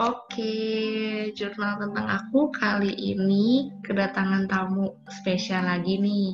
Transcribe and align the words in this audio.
Oke, 0.00 1.28
jurnal 1.36 1.76
tentang 1.76 2.08
aku 2.08 2.48
kali 2.56 2.88
ini 2.88 3.68
kedatangan 3.84 4.48
tamu 4.48 4.96
spesial 5.12 5.68
lagi 5.68 6.00
nih. 6.00 6.32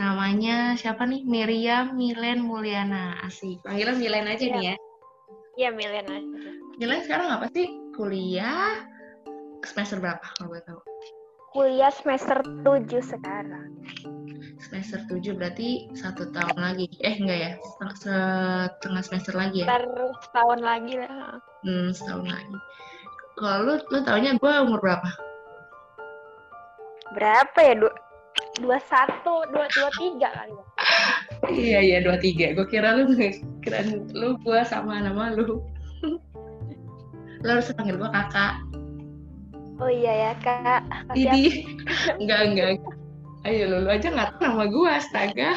Namanya 0.00 0.72
siapa 0.72 1.04
nih? 1.04 1.20
Miriam 1.28 1.92
Milen 2.00 2.40
Mulyana. 2.40 3.20
Asik. 3.20 3.60
Panggilnya 3.60 4.00
Milen 4.00 4.24
aja 4.24 4.44
nih 4.48 4.62
ya. 4.72 4.74
Iya, 5.60 5.70
Milen 5.76 6.06
aja. 6.08 6.50
Milen 6.80 7.04
sekarang 7.04 7.28
apa 7.28 7.52
sih? 7.52 7.68
Kuliah 7.92 8.88
semester 9.68 10.00
berapa 10.00 10.24
kalau 10.40 10.56
gue 10.56 10.64
tahu? 10.64 10.80
Kuliah 11.52 11.92
semester 11.92 12.40
7 12.64 12.88
sekarang. 13.04 13.84
Semester 14.64 15.04
7 15.12 15.36
berarti 15.36 15.92
satu 15.92 16.32
tahun 16.32 16.56
lagi. 16.56 16.88
Eh, 17.04 17.20
enggak 17.20 17.38
ya? 17.38 17.52
Setengah, 18.00 19.02
semester 19.04 19.36
lagi 19.36 19.60
ya? 19.60 19.68
Setahun 20.24 20.60
lagi 20.64 20.94
lah. 20.96 21.36
Hmm, 21.60 21.92
setahun 21.92 22.24
lagi. 22.32 22.56
Kalau 23.36 23.58
lu, 23.68 23.74
lu 23.92 23.98
taunya 24.08 24.32
gue 24.40 24.52
umur 24.64 24.80
berapa? 24.80 25.10
Berapa 27.12 27.58
ya? 27.60 27.74
Dua, 27.76 27.92
dua 28.64 28.78
satu, 28.88 29.44
dua, 29.52 29.68
dua 29.68 29.90
tiga 30.00 30.32
kali 30.32 30.54
ya. 30.56 30.66
Iya, 31.44 31.78
iya, 31.84 31.98
dua 32.00 32.16
tiga. 32.16 32.56
Gue 32.56 32.64
kira 32.64 32.96
lu, 32.96 33.12
kira 33.60 33.84
lu 34.16 34.40
gue 34.40 34.60
sama 34.64 34.96
nama 34.96 35.36
lu. 35.36 35.60
lu 37.44 37.48
harus 37.52 37.68
panggil 37.76 38.00
gue 38.00 38.08
kakak. 38.08 38.64
Oh 39.82 39.90
iya 39.90 40.30
ya, 40.30 40.32
Kak. 40.40 40.86
Ini, 41.18 41.66
enggak, 42.16 42.40
enggak. 42.48 42.93
Ayo, 43.44 43.68
lu, 43.68 43.76
lu 43.84 43.90
aja 43.92 44.08
nggak 44.08 44.40
tahu 44.40 44.42
nama 44.48 44.64
gue, 44.66 44.88
astaga. 44.88 45.50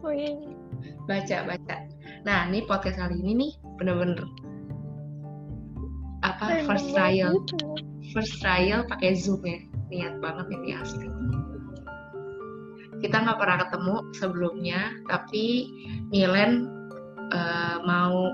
Oh 0.00 0.10
iya. 0.10 0.34
Baca, 1.04 1.36
baca. 1.46 1.76
Nah, 2.24 2.48
ini 2.48 2.64
podcast 2.64 2.96
kali 2.96 3.20
ini 3.20 3.32
nih, 3.36 3.52
bener-bener 3.76 4.24
apa 6.20 6.64
first 6.68 6.92
trial 6.92 7.32
Gitu. 7.48 7.56
first 8.12 8.34
trial 8.44 8.84
pakai 8.84 9.16
zoom 9.16 9.40
ya 9.44 9.60
niat 9.88 10.20
banget 10.20 10.46
ini 10.52 10.76
asli 10.76 11.08
kita 13.00 13.16
nggak 13.24 13.38
pernah 13.40 13.58
ketemu 13.64 13.96
sebelumnya 14.12 14.80
tapi 15.08 15.72
Milen 16.12 16.68
eh, 17.32 17.76
mau 17.88 18.28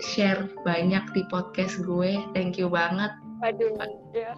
share 0.00 0.48
banyak 0.64 1.04
di 1.12 1.22
podcast 1.28 1.84
gue 1.84 2.16
thank 2.32 2.56
you 2.56 2.72
banget 2.72 3.12
Waduh, 3.40 3.72
ya. 4.12 4.32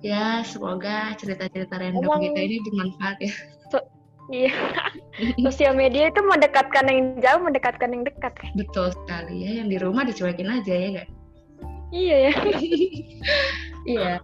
ya 0.00 0.24
semoga 0.42 1.16
cerita-cerita 1.16 1.74
random 1.74 2.04
Emang- 2.04 2.22
kita 2.22 2.40
ini 2.40 2.56
bermanfaat 2.62 3.18
ya 3.18 3.32
Iya. 4.30 4.54
Sosial 5.42 5.74
media 5.74 6.06
itu 6.06 6.22
mendekatkan 6.22 6.86
yang 6.86 7.18
jauh, 7.18 7.42
mendekatkan 7.42 7.90
yang 7.90 8.06
dekat. 8.06 8.30
betul 8.54 8.94
sekali 8.94 9.42
ya 9.42 9.60
yang 9.60 9.68
di 9.68 9.76
rumah 9.76 10.06
dicuekin 10.06 10.46
aja 10.46 10.72
ya 10.72 10.90
kan 10.94 11.08
Iya 11.90 12.16
ya. 12.22 12.32
Iya, 13.84 14.22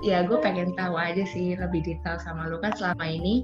ya 0.00 0.22
gue 0.22 0.38
pengen 0.38 0.72
tahu 0.72 0.94
aja 0.94 1.26
sih 1.26 1.58
lebih 1.58 1.82
detail 1.82 2.22
sama 2.22 2.46
lu 2.46 2.62
kan 2.62 2.70
selama 2.72 3.02
ini 3.02 3.42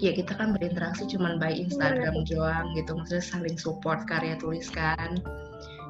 ya 0.00 0.10
kita 0.10 0.32
kan 0.32 0.56
berinteraksi 0.56 1.04
cuman 1.06 1.36
by 1.36 1.52
Instagram 1.52 2.24
doang 2.24 2.72
gitu 2.72 2.96
maksudnya 2.96 3.20
saling 3.22 3.54
support 3.54 4.08
karya 4.08 4.34
tulis 4.34 4.72
kan 4.72 5.20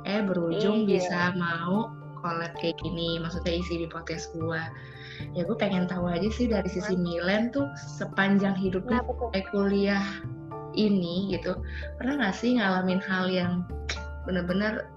eh 0.02 0.18
berujung 0.20 0.82
Iya. 0.82 0.98
bisa 0.98 1.20
mau 1.38 1.94
collab 2.22 2.54
kayak 2.62 2.78
gini 2.80 3.18
maksudnya 3.18 3.58
isi 3.58 3.84
di 3.84 3.88
podcast 3.90 4.32
gue 4.32 4.62
ya 5.36 5.42
gue 5.44 5.56
pengen 5.58 5.90
tahu 5.90 6.08
aja 6.08 6.30
sih 6.32 6.48
dari 6.48 6.70
sisi 6.70 6.94
Milen 6.96 7.52
tuh 7.52 7.68
sepanjang 7.98 8.56
hidupnya 8.56 9.02
eh 9.36 9.44
kuliah 9.52 10.02
ini 10.72 11.34
gitu 11.36 11.58
pernah 12.00 12.22
nggak 12.22 12.36
sih 12.38 12.56
ngalamin 12.56 13.02
hal 13.02 13.28
yang 13.28 13.52
bener-bener 14.24 14.88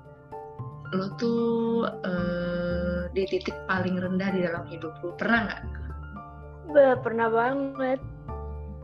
lo 0.93 1.11
tuh 1.17 1.89
eh, 2.05 3.09
di 3.11 3.23
titik 3.27 3.55
paling 3.67 3.97
rendah 3.99 4.29
di 4.31 4.45
dalam 4.45 4.63
hidup 4.69 4.93
lu 5.01 5.11
pernah 5.17 5.49
nggak? 5.49 5.61
Pernah 7.01 7.27
banget. 7.29 7.99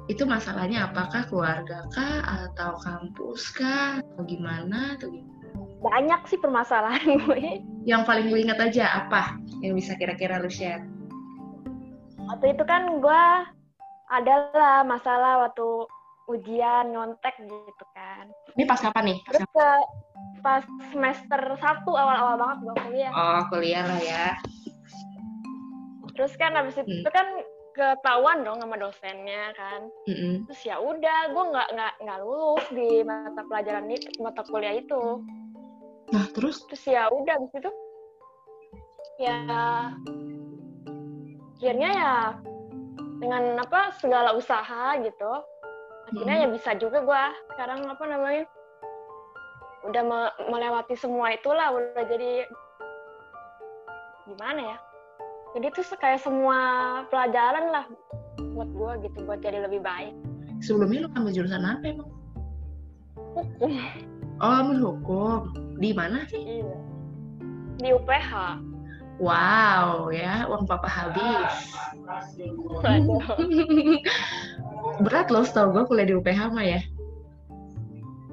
itu 0.09 0.27
masalahnya 0.27 0.91
apakah 0.91 1.23
keluarga 1.29 1.87
kah 1.93 2.19
atau 2.25 2.75
kampus 2.83 3.53
kah 3.55 4.01
atau 4.01 4.27
gimana 4.27 4.97
atau 4.99 5.07
gimana 5.07 5.30
Banyak 5.81 6.21
sih 6.25 6.37
permasalahan 6.37 7.01
gue. 7.25 7.65
yang 7.81 8.05
paling 8.05 8.29
lu 8.29 8.37
ingat 8.37 8.61
aja 8.61 9.01
apa 9.01 9.33
yang 9.59 9.73
bisa 9.73 9.97
kira-kira 9.97 10.37
lu 10.37 10.45
share 10.47 10.85
Waktu 12.21 12.53
itu 12.53 12.63
kan 12.63 13.01
gue 13.01 13.23
adalah 14.07 14.85
masalah 14.85 15.41
waktu 15.43 15.65
ujian 16.27 16.93
nyontek 16.93 17.33
gitu 17.41 17.85
kan. 17.91 18.29
ini 18.53 18.63
pas 18.63 18.77
kapan 18.77 19.03
nih 19.09 19.17
pas 19.25 19.33
Terus 19.33 19.49
ke 19.49 19.69
pas 20.39 20.63
semester 20.89 21.41
1 21.57 21.57
awal-awal 21.87 22.35
banget 22.37 22.57
gue 22.61 22.75
kuliah. 22.85 23.11
oh 23.11 23.41
kuliah 23.49 23.83
lah 23.83 23.99
ya 23.99 24.27
Terus 26.13 26.33
kan 26.35 26.53
habis 26.53 26.75
itu 26.75 26.85
Hmm. 26.85 27.09
kan 27.09 27.27
ketahuan 27.71 28.43
dong 28.43 28.59
sama 28.59 28.75
dosennya 28.75 29.55
kan. 29.55 29.87
Mm-mm. 30.05 30.43
Terus 30.45 30.61
ya 30.61 30.75
udah, 30.75 31.31
gue 31.31 31.43
nggak 31.49 31.67
nggak 31.71 31.93
nggak 32.03 32.19
lulus 32.19 32.67
di 32.69 32.99
mata 33.01 33.41
pelajaran 33.47 33.87
itu, 33.87 34.11
mata 34.19 34.43
kuliah 34.43 34.75
itu. 34.75 35.23
Nah 36.11 36.25
terus? 36.35 36.67
Terus 36.67 36.83
ya 36.87 37.07
udah 37.07 37.33
habis 37.39 37.53
itu 37.55 37.71
ya 39.21 39.37
akhirnya 41.55 41.89
ya 41.93 42.15
dengan 43.21 43.61
apa 43.61 43.93
segala 44.01 44.33
usaha 44.33 44.97
gitu 44.99 45.31
akhirnya 46.09 46.35
Hmm. 46.41 46.43
ya 46.43 46.47
bisa 46.51 46.71
juga 46.75 47.05
gue 47.05 47.23
sekarang 47.53 47.85
apa 47.85 48.03
namanya 48.09 48.43
udah 49.85 50.03
me- 50.03 50.35
melewati 50.49 50.97
semua 50.97 51.31
itulah 51.37 51.69
udah 51.69 52.03
jadi 52.09 52.49
gimana 54.25 54.75
ya 54.75 54.77
jadi 55.53 55.67
tuh 55.69 55.85
kayak 56.01 56.23
semua 56.23 56.57
pelajaran 57.13 57.65
lah 57.69 57.85
buat 58.55 58.69
gue 58.73 58.91
gitu 59.07 59.17
buat 59.27 59.39
jadi 59.43 59.67
lebih 59.67 59.83
baik. 59.83 60.15
Sebelumnya 60.63 61.07
lu 61.07 61.09
ambil 61.19 61.31
jurusan 61.35 61.63
apa 61.63 61.85
emang? 61.91 62.09
Oh 64.39 64.53
ambil 64.63 64.77
hukum 64.79 65.39
di 65.81 65.91
mana 65.97 66.21
sih? 66.29 66.61
Iya. 66.61 66.77
Di 67.81 67.89
UPH 67.97 68.31
wow 69.21 70.09
ya 70.09 70.49
uang 70.49 70.65
papa 70.65 70.89
habis. 70.89 71.53
Berat 75.05 75.29
loh 75.29 75.45
setahu 75.45 75.77
gue 75.77 75.83
kuliah 75.85 76.07
di 76.09 76.15
UPH 76.17 76.41
mah 76.51 76.65
ya. 76.65 76.81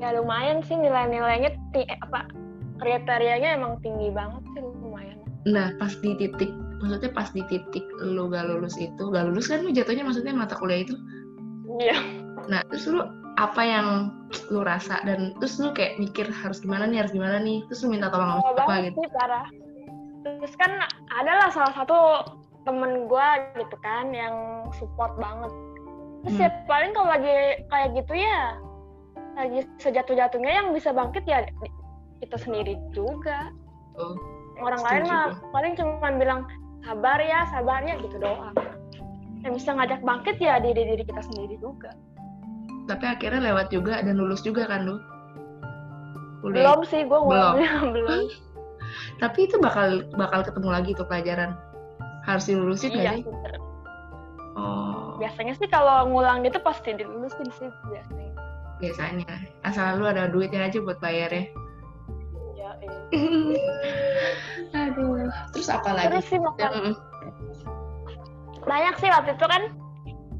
Ya 0.00 0.08
lumayan 0.16 0.64
sih 0.64 0.74
nilai-nilainya 0.80 1.52
apa 2.00 2.32
kriterianya 2.80 3.60
emang 3.60 3.76
tinggi 3.84 4.08
banget 4.14 4.42
sih 4.56 4.62
lumayan. 4.64 5.18
Nah, 5.48 5.74
pas 5.76 5.92
di 5.98 6.14
titik, 6.18 6.50
maksudnya 6.82 7.10
pas 7.10 7.28
di 7.34 7.42
titik 7.50 7.84
lu 8.02 8.30
gak 8.30 8.46
lulus 8.46 8.78
itu, 8.78 9.10
gak 9.10 9.26
lulus 9.30 9.50
kan 9.50 9.66
lu 9.66 9.70
jatuhnya 9.74 10.06
maksudnya 10.06 10.34
mata 10.34 10.54
kuliah 10.56 10.86
itu. 10.86 10.94
iya. 11.82 11.98
Nah, 12.48 12.62
terus 12.70 12.88
lu 12.88 13.02
apa 13.38 13.62
yang 13.62 14.10
lu 14.50 14.66
rasa? 14.66 14.98
Dan 15.06 15.38
terus 15.38 15.62
lu 15.62 15.70
kayak 15.70 16.02
mikir 16.02 16.26
harus 16.26 16.58
gimana 16.58 16.90
nih, 16.90 17.06
harus 17.06 17.14
gimana 17.14 17.38
nih, 17.38 17.62
terus 17.70 17.86
lu 17.86 17.94
minta 17.94 18.10
tolong 18.10 18.42
sama 18.42 18.50
siapa 18.58 18.74
gitu. 18.90 18.98
sih 18.98 19.10
parah 19.14 19.46
terus 20.36 20.52
kan 20.58 20.72
adalah 21.14 21.48
salah 21.48 21.72
satu 21.72 21.98
temen 22.66 23.08
gue 23.08 23.28
gitu 23.56 23.76
kan 23.80 24.12
yang 24.12 24.66
support 24.76 25.16
banget. 25.16 25.52
Terus 26.26 26.34
Hmm. 26.36 26.44
ya 26.44 26.50
paling 26.68 26.90
kalau 26.92 27.08
lagi 27.08 27.64
kayak 27.70 27.88
gitu 27.96 28.14
ya 28.18 28.58
lagi 29.38 29.60
sejatuh-jatuhnya 29.78 30.50
yang 30.50 30.68
bisa 30.74 30.90
bangkit 30.90 31.22
ya 31.24 31.46
kita 32.18 32.36
sendiri 32.36 32.74
juga. 32.90 33.54
Oh, 33.96 34.18
orang 34.58 34.82
lain 34.82 35.02
mah 35.06 35.26
paling 35.54 35.72
cuma 35.78 36.10
bilang 36.18 36.42
sabar 36.82 37.18
ya 37.22 37.46
sabar 37.54 37.80
ya 37.86 37.94
gitu 38.02 38.18
doang. 38.18 38.54
Yang 39.46 39.62
bisa 39.62 39.70
ngajak 39.78 40.00
bangkit 40.02 40.36
ya 40.42 40.58
diri 40.58 40.82
diri 40.82 41.02
kita 41.06 41.22
sendiri 41.22 41.54
juga 41.62 41.94
Tapi 42.88 43.04
akhirnya 43.04 43.52
lewat 43.52 43.68
juga 43.68 44.00
dan 44.00 44.16
lulus 44.16 44.40
juga 44.40 44.64
kan 44.64 44.88
lu? 44.88 44.96
Kuliah. 46.40 46.70
belum 46.72 46.80
sih 46.86 47.02
gue 47.04 47.18
ngulangnya 47.18 47.70
belum 47.92 48.22
Tapi 49.22 49.38
itu 49.50 49.60
bakal 49.60 50.06
bakal 50.16 50.40
ketemu 50.46 50.68
lagi 50.72 50.90
tuh 50.96 51.04
pelajaran. 51.04 51.52
Harus 52.24 52.48
dilulusin 52.48 52.96
iya 52.96 53.12
gak 53.12 53.14
sih? 53.20 53.24
Oh, 54.58 55.14
biasanya 55.22 55.54
sih 55.54 55.68
kalau 55.70 56.10
ngulang 56.10 56.42
gitu 56.42 56.58
pasti 56.58 56.96
dilulusin 56.96 57.46
sih 57.54 57.70
biasanya 57.90 58.32
biasanya. 58.78 59.26
Asal 59.66 59.98
lu 59.98 60.06
ada 60.06 60.30
duitnya 60.30 60.70
aja 60.70 60.78
buat 60.80 60.98
bayarnya. 61.02 61.50
ya, 62.54 62.70
iya. 62.82 63.74
Aduh. 64.88 65.28
Terus 65.54 65.68
apa 65.68 65.90
lagi? 65.94 66.06
terus 66.14 66.26
sih 66.30 66.38
Mm-mm. 66.38 66.94
banyak 68.68 68.94
sih 69.00 69.08
waktu 69.08 69.32
itu 69.32 69.46
kan 69.48 69.62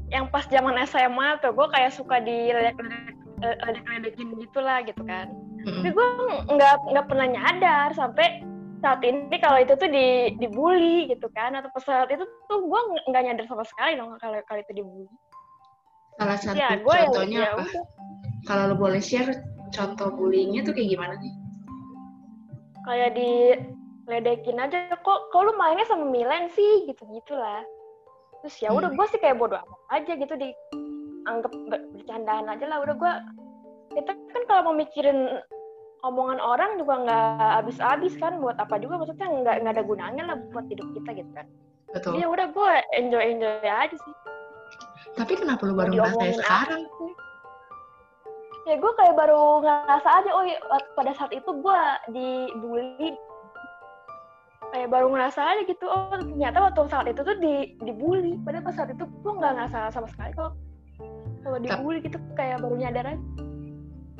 yang 0.09 0.25
pas 0.29 0.45
zaman 0.49 0.75
SMA 0.89 1.37
tuh 1.41 1.53
gue 1.53 1.67
kayak 1.69 1.93
suka 1.93 2.17
di 2.21 2.49
ledek-ledekin 2.49 4.35
gitu 4.41 4.59
lah 4.59 4.81
gitu 4.83 5.01
kan 5.05 5.29
Mm-mm. 5.63 5.85
tapi 5.85 5.89
gue 5.93 6.07
nggak 6.49 6.75
nggak 6.91 7.05
pernah 7.07 7.27
nyadar 7.29 7.89
sampai 7.93 8.41
saat 8.79 9.03
ini 9.03 9.35
kalau 9.43 9.59
itu 9.59 9.75
tuh 9.75 9.91
di 9.91 10.33
dibully 10.39 11.11
gitu 11.11 11.27
kan 11.35 11.51
atau 11.55 11.67
pas 11.71 11.83
saat 11.83 12.09
itu 12.09 12.23
tuh 12.47 12.59
gue 12.63 12.81
nggak 13.11 13.23
nyadar 13.27 13.45
sama 13.47 13.63
sekali 13.67 13.99
dong 13.99 14.15
kalau 14.19 14.39
kalau 14.47 14.59
itu 14.63 14.83
dibully 14.83 15.07
Salah 16.19 16.35
satu 16.35 16.59
ya 16.59 16.75
gue 16.75 16.95
ya, 16.95 17.03
contohnya 17.07 17.39
ya 17.39 17.49
apa? 17.55 17.63
udah 17.63 17.85
Kalau 18.47 18.63
lo 18.71 18.75
boleh 18.75 18.99
share 19.03 19.31
contoh 19.71 20.09
bullyingnya 20.15 20.67
tuh 20.67 20.73
kayak 20.75 20.95
gimana 20.95 21.15
nih? 21.19 21.33
kayak 22.87 23.13
di 23.13 23.31
ledekin 24.09 24.57
aja 24.57 24.89
kok 25.05 25.19
kok 25.29 25.41
lu 25.45 25.53
mainnya 25.59 25.85
sama 25.85 26.09
Milan 26.09 26.49
sih 26.49 26.89
gitu 26.89 27.05
gitulah 27.13 27.61
terus 28.41 28.55
ya 28.63 28.69
udah 28.71 28.89
Hmm. 28.89 28.97
gue 28.97 29.05
sih 29.11 29.19
kayak 29.19 29.37
bodo 29.37 29.59
amat 29.59 29.79
aja 29.91 30.11
gitu 30.15 30.33
di 30.39 30.49
anggap 31.27 31.51
ber- 31.67 31.87
bercandaan 31.93 32.47
aja 32.47 32.65
lah 32.65 32.77
udah 32.81 32.95
gue 32.95 33.13
kita 33.99 34.11
kan 34.15 34.43
kalau 34.47 34.61
mau 34.71 34.75
mikirin 34.77 35.43
omongan 36.07 36.39
orang 36.39 36.79
juga 36.79 37.03
nggak 37.03 37.51
habis-habis 37.59 38.15
kan 38.15 38.39
buat 38.39 38.55
apa 38.55 38.79
juga 38.79 38.95
maksudnya 39.03 39.27
nggak 39.27 39.55
nggak 39.65 39.73
ada 39.75 39.83
gunanya 39.83 40.23
lah 40.31 40.35
buat 40.55 40.65
hidup 40.71 40.87
kita 40.95 41.19
gitu 41.19 41.31
kan 41.35 41.45
betul 41.91 42.15
ya 42.15 42.25
udah 42.29 42.47
gue 42.47 42.71
enjoy 42.95 43.23
enjoy 43.35 43.59
aja 43.67 43.95
sih 43.97 44.15
tapi 45.19 45.35
kenapa 45.35 45.67
lu 45.67 45.75
baru 45.75 45.91
ngerasa 45.99 46.39
sekarang 46.39 46.83
sih? 46.87 47.11
ya 48.69 48.75
gue 48.77 48.91
kayak 48.95 49.15
baru 49.17 49.65
ngerasa 49.65 50.09
aja 50.21 50.29
oh 50.31 50.43
iya, 50.45 50.61
pada 50.93 51.11
saat 51.17 51.33
itu 51.33 51.49
gue 51.49 51.79
dibully 52.13 53.17
kayak 54.69 54.89
baru 54.93 55.07
ngerasa 55.09 55.41
aja 55.41 55.61
gitu 55.65 55.85
oh 55.89 56.13
ternyata 56.13 56.57
waktu 56.69 56.81
saat 56.89 57.07
itu 57.09 57.21
tuh 57.25 57.37
di 57.41 57.73
dibully. 57.81 58.37
Padahal 58.45 58.65
pas 58.65 58.75
saat 58.77 58.89
itu 58.93 59.03
gue 59.05 59.33
nggak 59.33 59.53
ngerasa 59.57 59.89
sama 59.93 60.07
sekali 60.09 60.31
kalau 60.37 60.51
kalau 61.41 61.57
dibully 61.57 61.99
gitu 62.05 62.17
kayak 62.37 62.61
baru 62.61 62.75
nyadar 62.77 63.05
aja. 63.15 63.21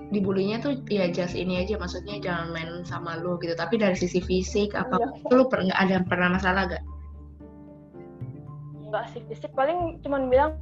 Dibulinya 0.10 0.58
tuh 0.58 0.74
ya 0.90 1.06
just 1.14 1.38
ini 1.38 1.62
aja 1.62 1.78
maksudnya 1.78 2.18
jangan 2.18 2.50
main 2.50 2.82
sama 2.82 3.22
lu 3.22 3.38
gitu. 3.38 3.54
Tapi 3.54 3.78
dari 3.78 3.94
sisi 3.94 4.18
fisik 4.18 4.74
apa 4.74 4.98
Iya. 4.98 5.38
lu 5.38 5.46
per, 5.46 5.62
nggak 5.70 5.80
ada 5.80 5.98
pernah 6.10 6.30
masalah 6.34 6.66
gak 6.66 6.84
nggak 8.90 9.06
sih 9.14 9.22
fisik. 9.30 9.54
Paling 9.54 10.02
cuman 10.02 10.34
bilang 10.34 10.58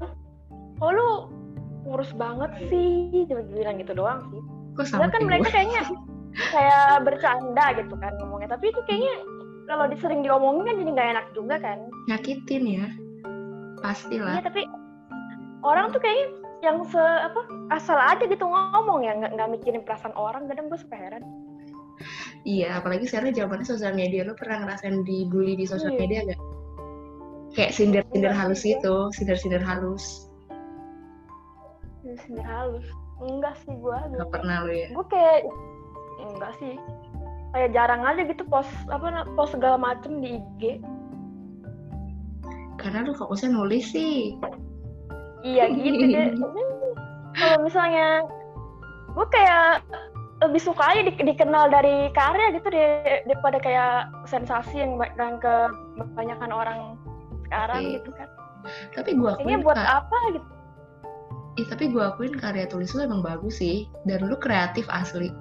oh 0.83 0.91
lu 0.91 1.09
kurus 1.87 2.11
banget 2.19 2.51
sih 2.67 3.23
cuma 3.31 3.47
bilang 3.47 3.79
gitu 3.79 3.95
doang 3.95 4.19
sih. 4.35 4.41
Kok 4.75 4.85
sama 4.91 5.07
kan 5.07 5.23
mereka 5.23 5.47
kayaknya 5.47 5.87
kayak 6.51 7.07
bercanda 7.07 7.65
gitu 7.79 7.95
kan 7.95 8.11
ngomongnya. 8.19 8.51
Tapi 8.51 8.75
itu 8.75 8.83
kayaknya 8.83 9.15
kalau 9.67 9.83
sering 9.99 10.23
diomongin 10.23 10.63
kan 10.63 10.75
jadi 10.79 10.91
nggak 10.95 11.09
enak 11.13 11.25
juga 11.35 11.55
kan? 11.59 11.79
Nyakitin 12.07 12.63
ya. 12.65 12.87
Iya 12.87 13.83
pastilah 13.83 14.41
tapi 14.41 14.65
orang 15.61 15.93
tuh 15.93 16.01
kayaknya 16.01 16.27
yang 16.65 16.81
se 16.89 16.97
apa 16.97 17.45
asal 17.69 17.99
aja 17.99 18.25
gitu 18.25 18.41
ngomong 18.47 19.05
ya. 19.05 19.13
Nggak 19.13 19.31
nggak 19.37 19.49
mikirin 19.53 19.83
perasaan 19.85 20.15
orang. 20.17 20.49
Kadang 20.49 20.71
gue 20.71 20.79
suka 20.79 20.95
heran. 20.97 21.23
Iya 22.47 22.79
apalagi 22.81 23.05
sekarang 23.05 23.35
zamannya 23.35 23.67
sosial 23.67 23.93
media. 23.93 24.23
Lu 24.25 24.33
pernah 24.33 24.65
ngerasain 24.65 25.03
dibully 25.03 25.53
di 25.59 25.65
sosial 25.67 25.93
Iya. 25.93 25.99
media 25.99 26.19
gak 26.33 26.41
kayak 27.57 27.73
sindir-sindir 27.73 28.29
Enggak 28.29 28.37
halus 28.37 28.59
sih, 28.61 28.77
itu 28.77 28.95
sindir-sindir 29.17 29.63
halus. 29.65 30.29
Sini 32.23 32.39
halus. 32.45 32.85
Enggak 33.17 33.57
sih 33.65 33.73
gue 33.73 33.97
gak 33.97 34.29
pernah 34.29 34.63
lu 34.63 34.71
ya? 34.73 34.87
Gue 34.93 35.05
kayak 35.09 35.41
enggak 36.21 36.51
sih 36.61 36.73
kayak 37.57 37.73
jarang 37.73 38.05
aja 38.05 38.21
gitu 38.21 38.45
post 38.45 38.69
apa 38.93 39.25
post 39.33 39.57
segala 39.57 39.81
macem 39.81 40.21
di 40.21 40.37
IG 40.37 40.77
karena 42.77 43.03
lu 43.03 43.13
fokusnya 43.17 43.49
nulis 43.51 43.91
sih. 43.91 44.37
Iya 45.41 45.73
gitu 45.73 46.03
deh. 46.07 46.29
Kalau 47.37 47.57
misalnya 47.65 48.25
gue 49.13 49.25
kayak 49.33 49.85
lebih 50.45 50.61
suka 50.61 50.93
aja 50.93 51.01
di- 51.09 51.25
dikenal 51.33 51.73
dari 51.73 52.13
karya 52.13 52.53
gitu 52.53 52.69
deh 52.69 53.25
daripada 53.25 53.57
kayak 53.57 54.13
sensasi 54.29 54.77
yang 54.77 55.01
yang 55.17 55.41
kebanyakan 55.41 56.51
orang 56.53 56.79
sekarang 57.49 57.97
gitu 57.97 58.13
kan. 58.13 58.29
tapi 58.91 59.15
gua 59.15 59.39
kayaknya 59.39 59.63
akuin 59.63 59.65
buat 59.65 59.77
Kak, 59.79 59.89
apa 60.05 60.17
gitu? 60.35 60.47
Ih, 61.57 61.67
tapi 61.71 61.83
gua 61.89 62.03
akuin 62.13 62.35
karya 62.37 62.65
tulis 62.69 62.93
lu 62.93 63.01
emang 63.05 63.25
bagus 63.25 63.57
sih. 63.57 63.89
Dan 64.05 64.29
lu 64.29 64.37
kreatif 64.37 64.85
asli. 64.93 65.33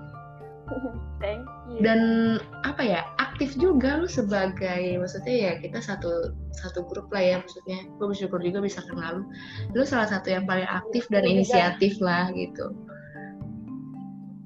Thank 1.23 1.45
you. 1.45 1.56
Dan 1.85 2.01
apa 2.65 2.81
ya 2.81 3.01
aktif 3.21 3.53
juga 3.61 4.01
lu 4.01 4.09
sebagai 4.09 4.97
maksudnya 4.97 5.37
ya 5.37 5.53
kita 5.61 5.85
satu 5.85 6.33
satu 6.57 6.89
grup 6.89 7.13
lah 7.13 7.21
ya 7.21 7.37
maksudnya. 7.45 7.85
Gue 8.01 8.17
bersyukur 8.17 8.41
juga 8.41 8.65
bisa 8.65 8.81
kenal 8.89 9.21
lu. 9.21 9.25
Lu 9.77 9.85
salah 9.85 10.09
satu 10.09 10.33
yang 10.33 10.49
paling 10.49 10.65
aktif 10.65 11.05
dan 11.13 11.29
Iya, 11.29 11.33
inisiatif 11.37 12.01
lah 12.01 12.33
gitu. 12.33 12.73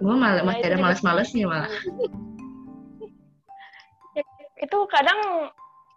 Gue 0.03 0.17
malah 0.17 0.43
Ya, 0.43 0.49
masih 0.49 0.65
ada 0.67 0.75
juga 0.75 0.85
males-malesnya 0.91 1.47
malah. 1.47 1.71
Itu 4.65 4.77
kadang 4.93 5.51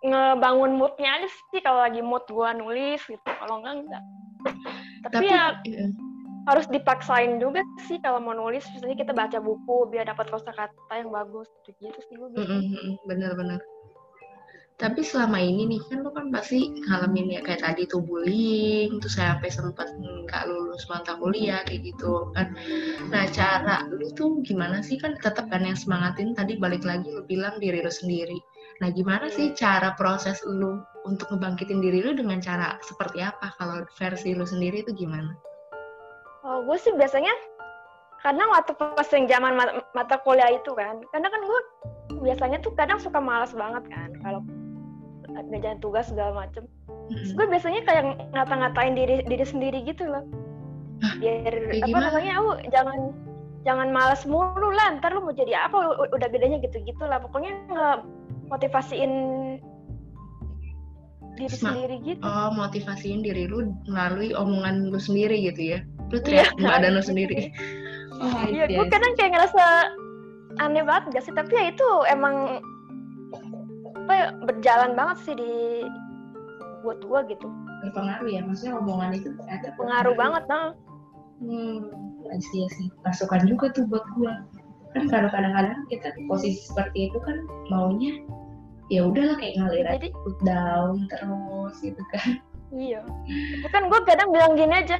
ngebangun 0.04 0.80
moodnya 0.80 1.20
aja 1.20 1.28
sih 1.28 1.60
kalau 1.64 1.84
lagi 1.84 2.00
mood 2.00 2.24
gua 2.32 2.56
nulis 2.56 3.02
gitu. 3.08 3.24
Kalau 3.24 3.60
enggak 3.60 3.76
enggak. 3.84 4.04
Tapi, 5.04 5.14
tapi 5.20 5.26
ya 5.28 5.44
iya, 5.68 5.86
harus 6.44 6.66
dipaksain 6.68 7.40
juga 7.40 7.64
sih 7.88 7.98
kalau 8.04 8.20
mau 8.20 8.36
nulis. 8.36 8.64
Misalnya 8.76 8.98
kita 9.00 9.14
baca 9.16 9.38
buku 9.40 9.90
biar 9.92 10.08
dapat 10.08 10.28
kosakata 10.28 10.94
yang 10.94 11.10
bagus. 11.12 11.48
Gitu, 11.64 11.78
gitu 11.90 12.00
sih 12.10 12.16
gue 12.20 12.28
mm, 12.34 12.44
mm, 12.44 12.64
mm, 12.72 12.94
bener-bener 13.08 13.62
tapi 14.74 15.06
selama 15.06 15.38
ini 15.38 15.70
nih 15.70 15.82
kan 15.86 16.02
lu 16.02 16.10
kan 16.10 16.34
pasti 16.34 16.68
ngalamin 16.90 17.38
ya 17.38 17.42
kayak 17.46 17.62
tadi 17.62 17.86
tuh 17.86 18.02
bullying 18.02 18.98
terus 18.98 19.16
sampai 19.22 19.48
sempat 19.48 19.88
nggak 19.96 20.44
lulus 20.50 20.90
mata 20.90 21.14
kuliah 21.22 21.62
kayak 21.64 21.94
gitu 21.94 22.34
kan. 22.34 22.58
Nah 23.14 23.24
cara 23.30 23.86
lu 23.88 24.10
tuh 24.18 24.42
gimana 24.42 24.82
sih? 24.82 24.98
Kan 24.98 25.16
tetap 25.22 25.48
kan 25.54 25.62
yang 25.62 25.78
semangatin 25.78 26.34
tadi 26.34 26.58
balik 26.58 26.82
lagi 26.84 27.06
lu 27.06 27.22
bilang 27.30 27.62
diri 27.62 27.86
lu 27.86 27.94
sendiri. 27.94 28.36
Nah 28.82 28.90
gimana 28.90 29.30
sih 29.30 29.54
cara 29.54 29.94
proses 29.94 30.42
lu 30.42 30.82
untuk 31.06 31.30
ngebangkitin 31.30 31.80
diri 31.80 32.02
lu 32.02 32.18
dengan 32.18 32.42
cara 32.42 32.76
seperti 32.82 33.22
apa? 33.22 33.54
Kalau 33.62 33.86
versi 33.94 34.34
lu 34.34 34.44
sendiri 34.44 34.82
itu 34.82 34.92
gimana 34.98 35.53
Oh, 36.44 36.60
gue 36.68 36.76
sih 36.76 36.92
biasanya 36.92 37.32
kadang 38.20 38.52
waktu 38.52 38.72
pas 38.76 39.08
yang 39.12 39.28
zaman 39.28 39.56
mata, 39.56 39.84
mata 39.96 40.16
kuliah 40.24 40.52
itu 40.52 40.72
kan, 40.76 41.00
kadang 41.12 41.32
kan 41.32 41.42
gue 41.44 41.60
biasanya 42.24 42.60
tuh 42.64 42.72
kadang 42.76 43.00
suka 43.00 43.20
malas 43.20 43.52
banget 43.52 43.84
kan 43.92 44.12
kalau 44.24 44.44
ngerjain 45.50 45.80
tugas 45.80 46.12
segala 46.12 46.46
macem. 46.46 46.68
Terus 47.12 47.32
Mm-mm. 47.32 47.38
gue 47.40 47.46
biasanya 47.48 47.82
kayak 47.88 48.04
ngata-ngatain 48.36 48.96
diri 48.96 49.16
diri 49.28 49.46
sendiri 49.48 49.80
gitu 49.88 50.08
loh. 50.08 50.24
Biar 51.20 51.52
kayak 51.52 51.84
apa 51.88 52.00
namanya, 52.12 52.34
oh 52.40 52.56
jangan 52.72 53.00
jangan 53.64 53.90
malas 53.92 54.24
mulu 54.28 54.72
lah, 54.72 55.00
ntar 55.00 55.16
lu 55.16 55.24
mau 55.24 55.36
jadi 55.36 55.68
apa, 55.68 56.08
udah 56.12 56.28
gedenya 56.32 56.60
gitu-gitu 56.64 57.04
lah. 57.04 57.24
Pokoknya 57.24 57.56
nggak 57.72 57.98
motivasiin 58.52 59.12
diri 61.34 61.56
sendiri 61.58 61.96
gitu. 62.06 62.22
oh 62.22 62.50
motivasiin 62.54 63.26
diri 63.26 63.50
lu 63.50 63.74
melalui 63.90 64.38
omongan 64.38 64.94
lu 64.94 65.00
sendiri 65.02 65.42
gitu 65.42 65.78
ya 65.78 65.80
lu 66.14 66.18
Iya, 66.22 66.26
teriak 66.26 66.52
badan 66.62 66.92
lu 66.94 67.02
sendiri 67.02 67.50
oh, 68.22 68.42
Iya, 68.46 68.70
gue 68.70 68.86
kadang 68.88 69.14
kayak 69.18 69.34
ngerasa 69.34 69.64
aneh 70.62 70.86
banget 70.86 71.18
gak 71.18 71.24
sih? 71.26 71.34
Tapi 71.34 71.50
ya 71.50 71.64
itu 71.74 71.88
emang 72.14 72.62
apa 74.04 74.14
ya, 74.14 74.28
berjalan 74.46 74.94
banget 74.94 75.18
sih 75.26 75.34
di 75.34 75.54
buat 76.84 77.00
gue 77.00 77.20
gitu. 77.32 77.48
berpengaruh 77.84 78.28
ya 78.28 78.44
maksudnya 78.44 78.76
omongan 78.80 79.16
itu 79.16 79.32
ternyata 79.40 79.72
Pengaruh 79.80 80.16
banget, 80.20 80.44
nah. 80.52 80.76
hmm 81.40 81.80
iya 82.32 82.68
sih 82.72 82.88
masukan 83.04 83.44
juga 83.48 83.72
tuh 83.76 83.84
buat 83.92 84.04
gua 84.16 84.44
kan 84.96 85.10
kalau 85.12 85.28
kadang-kadang 85.28 85.84
kita 85.92 86.14
di 86.16 86.24
posisi 86.30 86.60
seperti 86.64 87.12
itu 87.12 87.18
kan 87.24 87.44
maunya 87.68 88.24
ya 88.88 89.04
udahlah 89.08 89.36
kayak 89.40 89.58
ngalir 89.60 89.88
aja 89.88 89.98
Jadi 90.00 90.10
put 90.24 90.38
down 90.46 91.08
terus 91.10 91.76
gitu 91.82 92.04
kan 92.14 92.40
iya. 92.74 93.02
Kan 93.70 93.90
gue 93.90 94.00
kadang 94.06 94.30
bilang 94.34 94.54
gini 94.58 94.74
aja, 94.74 94.98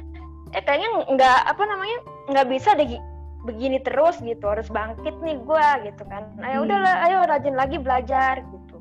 eh 0.54 0.62
kayaknya 0.62 0.88
nggak 1.08 1.38
apa 1.44 1.62
namanya 1.62 1.98
nggak 2.26 2.46
bisa 2.48 2.72
deh 2.72 2.86
gi- 2.86 3.04
begini 3.44 3.76
terus 3.78 4.16
gitu, 4.18 4.40
harus 4.46 4.64
bangkit 4.66 5.12
nih 5.20 5.36
gue 5.36 5.66
gitu 5.84 6.02
kan. 6.06 6.24
Ayo 6.40 6.62
Hmm. 6.62 6.66
udahlah, 6.66 6.94
ayo 7.04 7.16
rajin 7.24 7.52
lagi 7.52 7.76
belajar 7.76 8.40
gitu. 8.40 8.76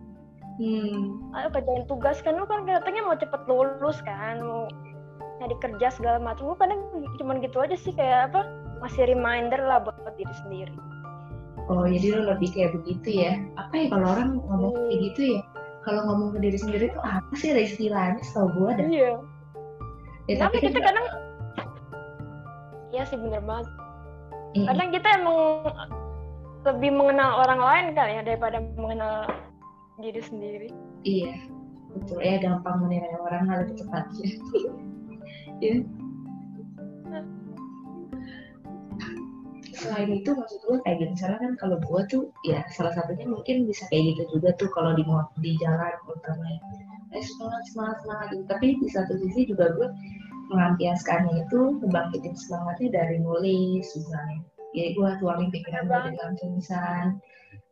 hmm 0.55 1.33
Ayo 1.33 1.47
kerjain 1.49 1.83
tugas 1.83 2.21
kan 2.21 2.37
lu 2.37 2.45
kan 2.45 2.63
katanya 2.63 3.01
mau 3.03 3.17
cepet 3.17 3.41
lulus 3.43 3.99
kan, 3.99 4.39
mau 4.39 4.69
nyari 5.37 5.57
kerja 5.59 5.91
segala 5.91 6.15
macam. 6.17 6.47
Gue 6.47 6.57
kadang 6.57 6.79
cuman 7.17 7.41
gitu 7.41 7.57
aja 7.57 7.75
sih 7.75 7.91
kayak 7.91 8.31
apa 8.31 8.47
masih 8.79 9.03
reminder 9.05 9.59
lah 9.59 9.79
buat, 9.79 9.97
buat 9.99 10.15
diri 10.15 10.35
sendiri. 10.39 10.75
oh 11.63 11.87
jadi 11.87 12.07
lu 12.13 12.27
lebih 12.27 12.51
kayak 12.51 12.75
begitu 12.75 13.23
ya 13.23 13.39
apa 13.55 13.71
ya 13.73 13.87
kalau 13.87 14.11
orang 14.11 14.35
ngomong 14.37 14.75
kayak 14.75 14.99
gitu 15.01 15.21
ya 15.31 15.41
kalau 15.81 16.03
ngomong 16.03 16.35
ke 16.35 16.43
diri 16.43 16.59
sendiri 16.59 16.85
tuh 16.91 16.99
apa 16.99 17.31
sih 17.33 17.55
ada 17.55 17.63
istilahnya 17.63 18.19
setahu 18.21 18.47
gua 18.51 18.75
ada 18.75 18.83
Iya. 18.83 19.11
ya, 20.27 20.35
Tapi 20.35 20.59
tapi 20.59 20.67
kita 20.67 20.77
kan 20.77 20.91
kadang 20.91 21.07
Iya 22.93 23.03
sih 23.09 23.17
bener 23.17 23.41
banget. 23.41 23.67
Mm, 24.53 24.65
Kadang 24.69 24.89
kita 24.93 25.07
emang 25.17 25.37
lebih 26.63 26.91
mengenal 26.95 27.43
orang 27.43 27.59
lain 27.59 27.85
kali 27.97 28.11
ya 28.15 28.21
daripada 28.23 28.63
mengenal 28.77 29.27
diri 29.99 30.21
sendiri. 30.23 30.69
iya 31.03 31.35
betul 31.93 32.17
ya 32.23 32.41
gampang 32.41 32.81
menilai 32.81 33.13
orang 33.21 33.45
lebih 33.45 33.85
tepatnya 33.85 34.29
ya 35.63 35.75
selain 39.73 40.09
itu 40.15 40.31
maksud 40.31 40.59
gue 40.63 40.77
kayak 40.87 40.97
gitu 41.03 41.11
misalnya 41.11 41.39
kan 41.43 41.53
kalau 41.59 41.77
gue 41.77 42.01
tuh 42.07 42.23
ya 42.47 42.63
salah 42.71 42.95
satunya 42.95 43.27
mungkin 43.27 43.67
bisa 43.67 43.83
kayak 43.91 44.15
gitu 44.15 44.39
juga 44.39 44.55
tuh 44.55 44.71
kalau 44.71 44.95
di 44.95 45.03
di 45.43 45.51
jalan 45.59 45.93
utamanya 46.07 46.61
eh 47.13 47.21
semangat 47.21 47.63
semangat 47.69 47.97
semangat 48.01 48.27
gitu. 48.31 48.43
tapi 48.47 48.67
di 48.79 48.87
satu 48.89 49.13
sisi 49.19 49.41
juga 49.51 49.75
gue 49.75 49.87
melampiaskannya 50.53 51.49
itu 51.49 51.81
membangkitin 51.81 52.37
semangatnya 52.37 52.89
dari 53.03 53.17
nulis 53.19 53.85
misalnya. 53.97 54.39
Jadi 54.73 54.89
gue 54.97 55.09
tuangin 55.21 55.49
pikiran 55.53 55.85
gue 55.85 55.99
dalam 56.17 56.33
tulisan 56.37 57.21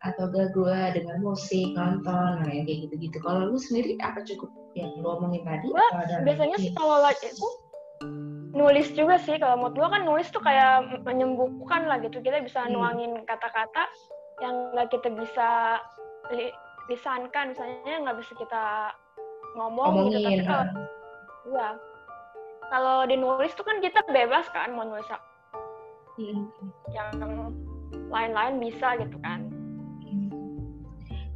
atau 0.02 0.30
gak 0.34 0.54
gue 0.54 0.80
dengan 0.98 1.18
musik 1.22 1.74
nonton 1.78 2.42
nah 2.42 2.50
yang 2.50 2.66
kayak 2.66 2.90
gitu-gitu. 2.90 3.18
Kalau 3.22 3.50
lu 3.54 3.58
sendiri 3.58 3.98
apa 4.02 4.22
cukup 4.26 4.50
yang 4.78 4.94
lu 4.98 5.08
omongin 5.10 5.46
tadi? 5.46 5.70
Gue 5.70 5.88
biasanya 6.26 6.58
sih 6.62 6.74
kalau 6.74 7.02
lagi 7.02 7.26
itu 7.30 7.48
nulis 8.54 8.88
juga 8.94 9.18
sih. 9.22 9.38
Kalau 9.38 9.58
menurut 9.58 9.78
gue 9.78 9.88
kan 9.90 10.02
nulis 10.06 10.28
tuh 10.30 10.42
kayak 10.42 11.02
menyembuhkan 11.06 11.90
lah 11.90 11.98
gitu. 12.02 12.22
Kita 12.22 12.42
bisa 12.42 12.66
hmm. 12.66 12.74
nuangin 12.74 13.12
kata-kata 13.26 13.90
yang 14.42 14.74
nggak 14.74 14.90
kita 14.94 15.10
bisa 15.14 15.82
lisankan. 16.90 17.54
Misalnya 17.54 17.96
nggak 18.06 18.18
bisa 18.22 18.34
kita 18.38 18.66
ngomong 19.56 20.12
gitu 20.12 20.20
tapi 20.24 20.44
kalau 20.48 20.66
ya 21.52 21.70
kalau 22.72 23.04
dinulis 23.04 23.52
tuh 23.60 23.68
kan 23.68 23.84
kita 23.84 24.00
bebas 24.08 24.48
kan 24.56 24.72
mau 24.72 24.88
nulis 24.88 25.06
hmm. 26.16 26.48
yang 26.96 27.12
lain-lain 28.08 28.64
bisa 28.64 28.96
gitu 28.98 29.20
kan 29.20 29.52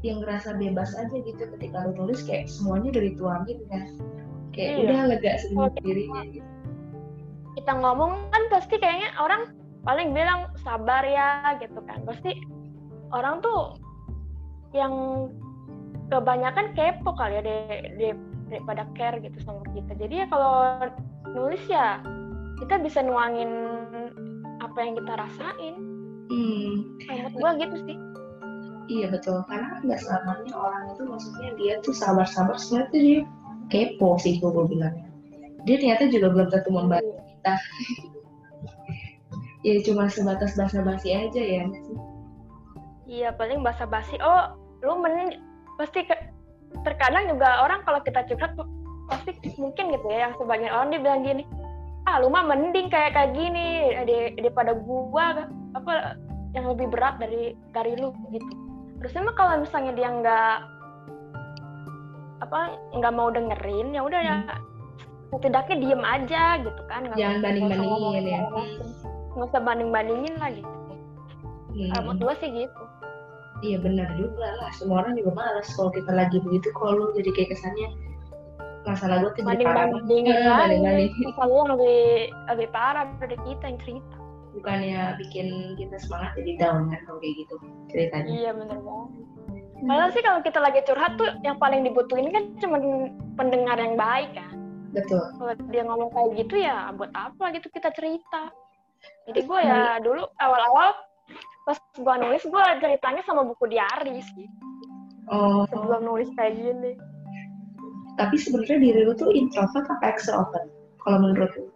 yang 0.05 0.21
ngerasa 0.21 0.53
bebas 0.61 0.93
aja 0.95 1.17
gitu 1.17 1.43
ketika 1.57 1.81
lu 1.89 1.91
nulis 1.97 2.21
kayak 2.23 2.45
semuanya 2.45 2.93
udah 2.93 3.03
dituangin 3.09 3.59
kan 3.73 3.83
kayak 4.53 4.69
iya. 4.77 4.81
udah 4.85 4.99
lega 5.11 5.33
sendiri 5.41 6.05
gitu. 6.29 6.45
kita 7.57 7.71
ngomong 7.73 8.29
kan 8.29 8.43
pasti 8.53 8.75
kayaknya 8.77 9.09
orang 9.17 9.51
paling 9.81 10.13
bilang 10.13 10.53
sabar 10.61 11.01
ya 11.01 11.57
gitu 11.57 11.81
kan 11.89 12.05
pasti 12.05 12.37
orang 13.09 13.41
tuh 13.41 13.81
yang 14.77 14.93
kebanyakan 16.13 16.77
kepo 16.77 17.17
kali 17.17 17.41
ya 17.41 17.43
daripada 18.45 18.85
care 18.93 19.17
gitu 19.25 19.41
sama 19.41 19.65
kita 19.73 19.97
jadi 19.97 20.25
ya 20.25 20.27
kalau 20.29 20.77
nulis 21.33 21.63
ya 21.65 22.03
kita 22.61 22.79
bisa 22.79 23.01
nuangin 23.01 23.49
apa 24.61 24.77
yang 24.79 24.93
kita 24.99 25.13
rasain 25.17 25.75
hmm. 26.29 26.73
menurut 27.09 27.33
gua 27.39 27.51
gitu 27.59 27.77
sih 27.89 27.97
Iya 28.85 29.09
betul, 29.09 29.41
karena 29.49 29.81
nggak 29.81 29.97
selamanya 29.97 30.53
orang 30.53 30.93
itu 30.93 31.01
maksudnya 31.09 31.49
dia 31.57 31.73
tuh 31.81 31.89
sabar-sabar, 31.89 32.53
sebenarnya 32.53 32.89
tuh 32.93 33.01
dia 33.01 33.19
kepo 33.73 34.09
sih 34.21 34.37
gue 34.37 34.49
bilangnya. 34.53 35.09
Dia 35.65 35.81
ternyata 35.81 36.13
juga 36.13 36.29
belum 36.29 36.47
tentu 36.53 36.69
membantu 36.69 37.17
kita. 37.17 37.53
ya 39.65 39.81
cuma 39.81 40.05
sebatas 40.05 40.53
basa-basi 40.53 41.09
aja 41.17 41.41
ya. 41.41 41.65
Iya 43.09 43.33
paling 43.33 43.65
basa-basi. 43.65 44.21
Oh, 44.21 44.53
lu 44.85 45.01
men 45.01 45.41
pasti 45.81 46.05
ke, 46.05 46.13
terkadang 46.85 47.25
juga 47.25 47.65
orang 47.65 47.81
kalau 47.89 47.97
kita 48.05 48.21
curhat 48.29 48.53
pasti 49.05 49.31
mungkin 49.61 49.93
gitu 49.93 50.07
ya 50.09 50.29
yang 50.29 50.33
sebagian 50.37 50.73
orang 50.73 50.89
dia 50.89 51.01
bilang 51.01 51.21
gini 51.21 51.43
ah 52.05 52.21
lu 52.21 52.29
mah 52.29 52.45
mending 52.45 52.87
kayak 52.89 53.17
kayak 53.17 53.33
gini 53.33 53.97
daripada 54.37 54.77
gua 54.77 55.49
apa 55.73 56.17
yang 56.53 56.69
lebih 56.71 56.87
berat 56.87 57.19
dari 57.19 57.57
dari 57.75 57.97
lu 57.99 58.15
gitu. 58.31 58.53
Terusnya 59.01 59.27
mah 59.27 59.35
kalau 59.35 59.53
misalnya 59.59 59.91
dia 59.97 60.09
nggak 60.09 60.57
apa 62.45 62.59
nggak 62.95 63.13
mau 63.15 63.33
dengerin 63.33 63.91
ya 63.91 64.01
udah 64.05 64.21
ya 64.21 64.35
setidaknya 65.33 65.75
diem 65.81 66.03
aja 66.03 66.43
gitu 66.61 66.81
kan 66.87 67.09
nggak 67.09 67.17
jangan 67.17 67.39
banding 67.41 67.65
bandingin 67.67 68.23
ya. 68.23 68.39
nggak 69.35 69.47
usah 69.51 69.61
banding 69.65 69.91
bandingin 69.91 70.35
lah 70.39 70.49
gitu. 70.53 70.71
Hmm. 71.75 71.91
menurut 72.07 72.19
gue 72.23 72.33
sih 72.39 72.49
gitu. 72.63 72.83
Iya 73.63 73.77
benar 73.83 74.07
juga 74.15 74.47
lah. 74.61 74.71
Semua 74.75 75.03
orang 75.03 75.19
juga 75.19 75.31
malas 75.35 75.67
kalau 75.75 75.91
kita 75.91 76.11
lagi 76.11 76.37
begitu 76.39 76.71
kalau 76.71 77.11
jadi 77.17 77.29
kayak 77.35 77.55
kesannya 77.55 77.87
masalah 78.85 79.15
gue 79.21 79.31
tuh 79.35 79.43
banding 79.43 79.67
bandingin 79.67 80.37
banding 80.45 80.81
bandingin 80.85 81.25
masalah 81.33 81.65
lebih 81.73 82.29
lebih 82.53 82.67
parah 82.69 83.05
dari 83.19 83.37
kita 83.45 83.63
yang 83.67 83.79
cerita 83.81 84.15
bukannya 84.55 85.01
bikin 85.19 85.47
kita 85.75 85.95
semangat 85.99 86.31
jadi 86.39 86.51
down 86.61 86.87
kan 86.87 86.99
kalau 87.03 87.19
kayak 87.19 87.35
gitu 87.43 87.55
ceritanya 87.91 88.31
iya 88.31 88.51
bener 88.55 88.79
banget 88.79 89.11
Padahal 89.85 90.09
sih 90.15 90.23
kalau 90.23 90.39
kita 90.39 90.59
lagi 90.63 90.79
curhat 90.87 91.13
tuh 91.19 91.29
yang 91.43 91.59
paling 91.59 91.83
dibutuhin 91.83 92.31
kan 92.31 92.43
cuma 92.63 92.79
pendengar 93.35 93.75
yang 93.75 93.99
baik 93.99 94.31
kan. 94.33 94.55
Betul. 94.95 95.21
Kalau 95.35 95.53
dia 95.67 95.83
ngomong 95.83 96.09
kayak 96.15 96.29
gitu 96.39 96.55
ya 96.63 96.89
buat 96.95 97.11
apa 97.11 97.51
gitu 97.59 97.67
kita 97.69 97.91
cerita. 97.91 98.49
Jadi 99.27 99.43
gue 99.43 99.59
ya 99.59 99.99
dulu 99.99 100.23
awal-awal 100.39 100.95
pas 101.67 101.77
gue 101.97 102.15
nulis 102.23 102.43
gue 102.47 102.63
ceritanya 102.79 103.21
sama 103.27 103.43
buku 103.43 103.67
diari 103.67 104.23
sih. 104.23 104.47
Oh. 105.27 105.67
Sebelum 105.67 106.07
nulis 106.07 106.31
kayak 106.33 106.55
gini. 106.55 106.95
Tapi 108.15 108.35
sebenarnya 108.39 108.79
diri 108.79 109.01
lu 109.03 109.13
tuh 109.15 109.31
introvert 109.35 109.85
apa 109.91 110.05
extrovert? 110.15 110.67
Kalau 111.03 111.17
menurut 111.19 111.51
lu? 111.59 111.67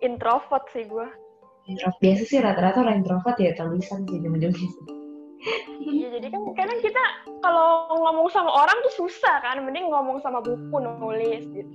Introvert 0.00 0.64
sih 0.72 0.84
gue 0.88 1.08
introvert 1.70 2.00
biasa 2.02 2.22
sih 2.26 2.38
rata-rata 2.42 2.82
orang 2.82 3.06
introvert 3.06 3.36
ya 3.38 3.54
tulisan 3.54 4.02
sih 4.10 4.18
jam-jam 4.18 4.52
Iya 5.80 6.20
jadi 6.20 6.28
kan 6.28 6.42
kadang 6.52 6.80
kita 6.84 7.02
kalau 7.40 7.88
ngomong 7.96 8.28
sama 8.28 8.52
orang 8.52 8.76
tuh 8.84 8.92
susah 9.00 9.40
kan, 9.40 9.56
mending 9.64 9.88
ngomong 9.88 10.20
sama 10.20 10.44
buku 10.44 10.76
nulis 10.76 11.48
gitu. 11.48 11.72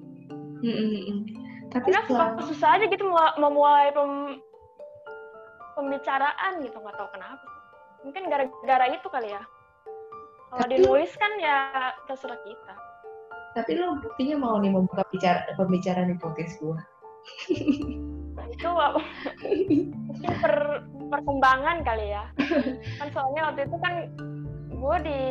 Mm-hmm. 0.61 1.17
Tapi 1.73 1.89
Karena 1.89 2.05
setelah... 2.05 2.29
susah 2.45 2.77
aja 2.77 2.85
gitu 2.85 3.09
memulai 3.41 3.89
pem... 3.89 4.37
pembicaraan 5.73 6.61
gitu 6.61 6.77
nggak 6.77 6.93
tahu 6.93 7.09
kenapa. 7.09 7.49
Mungkin 8.05 8.29
gara-gara 8.29 8.85
itu 8.93 9.07
kali 9.09 9.33
ya. 9.33 9.41
Kalau 10.53 10.61
Tapi... 10.61 10.73
dinulis 10.77 11.11
kan 11.17 11.31
ya 11.41 11.57
terserah 12.05 12.37
kita. 12.45 12.75
Tapi 13.55 13.71
lo 13.79 14.03
buktinya 14.03 14.35
mau 14.35 14.59
nih 14.59 14.69
membuka 14.75 15.07
bicara 15.09 15.47
pembicaraan 15.55 16.11
di 16.11 16.19
podcast 16.19 16.59
gua. 16.59 16.77
itu 18.55 18.69
mungkin 20.07 20.33
per, 20.39 20.85
perkembangan 21.09 21.83
kali 21.83 22.13
ya 22.13 22.23
kan 23.01 23.07
soalnya 23.11 23.51
waktu 23.51 23.61
itu 23.67 23.77
kan 23.81 23.93
gue 24.71 24.97
di 25.03 25.21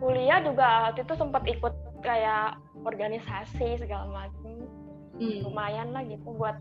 kuliah 0.00 0.38
juga 0.44 0.90
waktu 0.90 1.00
itu 1.06 1.14
sempat 1.16 1.42
ikut 1.48 1.74
kayak 2.04 2.60
organisasi 2.84 3.80
segala 3.80 4.04
macam 4.12 4.68
hmm. 5.16 5.48
lumayan 5.48 5.94
lah 5.96 6.04
gitu 6.04 6.28
buat 6.36 6.56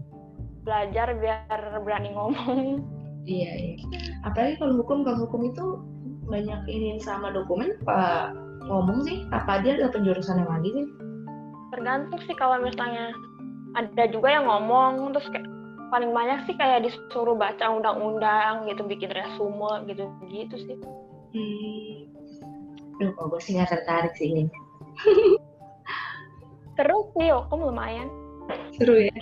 belajar 0.64 1.12
biar 1.20 1.60
berani 1.84 2.16
ngomong 2.16 2.86
iya 3.28 3.52
iya 3.52 3.76
apalagi 4.24 4.56
kalau 4.60 4.80
hukum 4.80 5.04
kalau 5.04 5.28
hukum 5.28 5.42
itu 5.52 5.66
banyak 6.28 6.62
ini 6.72 7.00
sama 7.04 7.32
dokumen 7.34 7.76
apa 7.86 8.32
ngomong 8.64 9.04
sih 9.04 9.28
apa 9.36 9.60
dia 9.60 9.76
ada 9.76 9.92
penjurusan 9.92 10.40
yang 10.40 10.52
lagi 10.52 10.70
sih 10.72 10.88
tergantung 11.76 12.22
sih 12.24 12.36
kalau 12.38 12.62
misalnya 12.64 13.12
ada 13.74 14.06
juga 14.08 14.30
yang 14.30 14.46
ngomong 14.48 15.12
terus 15.12 15.28
kayak 15.34 15.50
paling 15.92 16.10
banyak 16.14 16.40
sih 16.50 16.56
kayak 16.58 16.86
disuruh 16.86 17.38
baca 17.38 17.70
undang-undang 17.70 18.66
gitu 18.70 18.82
bikin 18.88 19.12
resume 19.14 19.86
gitu 19.90 20.10
gitu 20.32 20.56
sih 20.58 20.78
hmm. 21.36 22.14
Duh, 23.02 23.10
kok 23.18 23.26
gue 23.34 23.42
sih 23.42 23.58
gak 23.58 23.74
tertarik 23.74 24.14
sih 24.14 24.30
ini. 24.30 24.46
Terus 26.78 27.06
nih, 27.18 27.34
hukum 27.34 27.74
lumayan. 27.74 28.10
Seru 28.78 28.98
ya? 28.98 29.14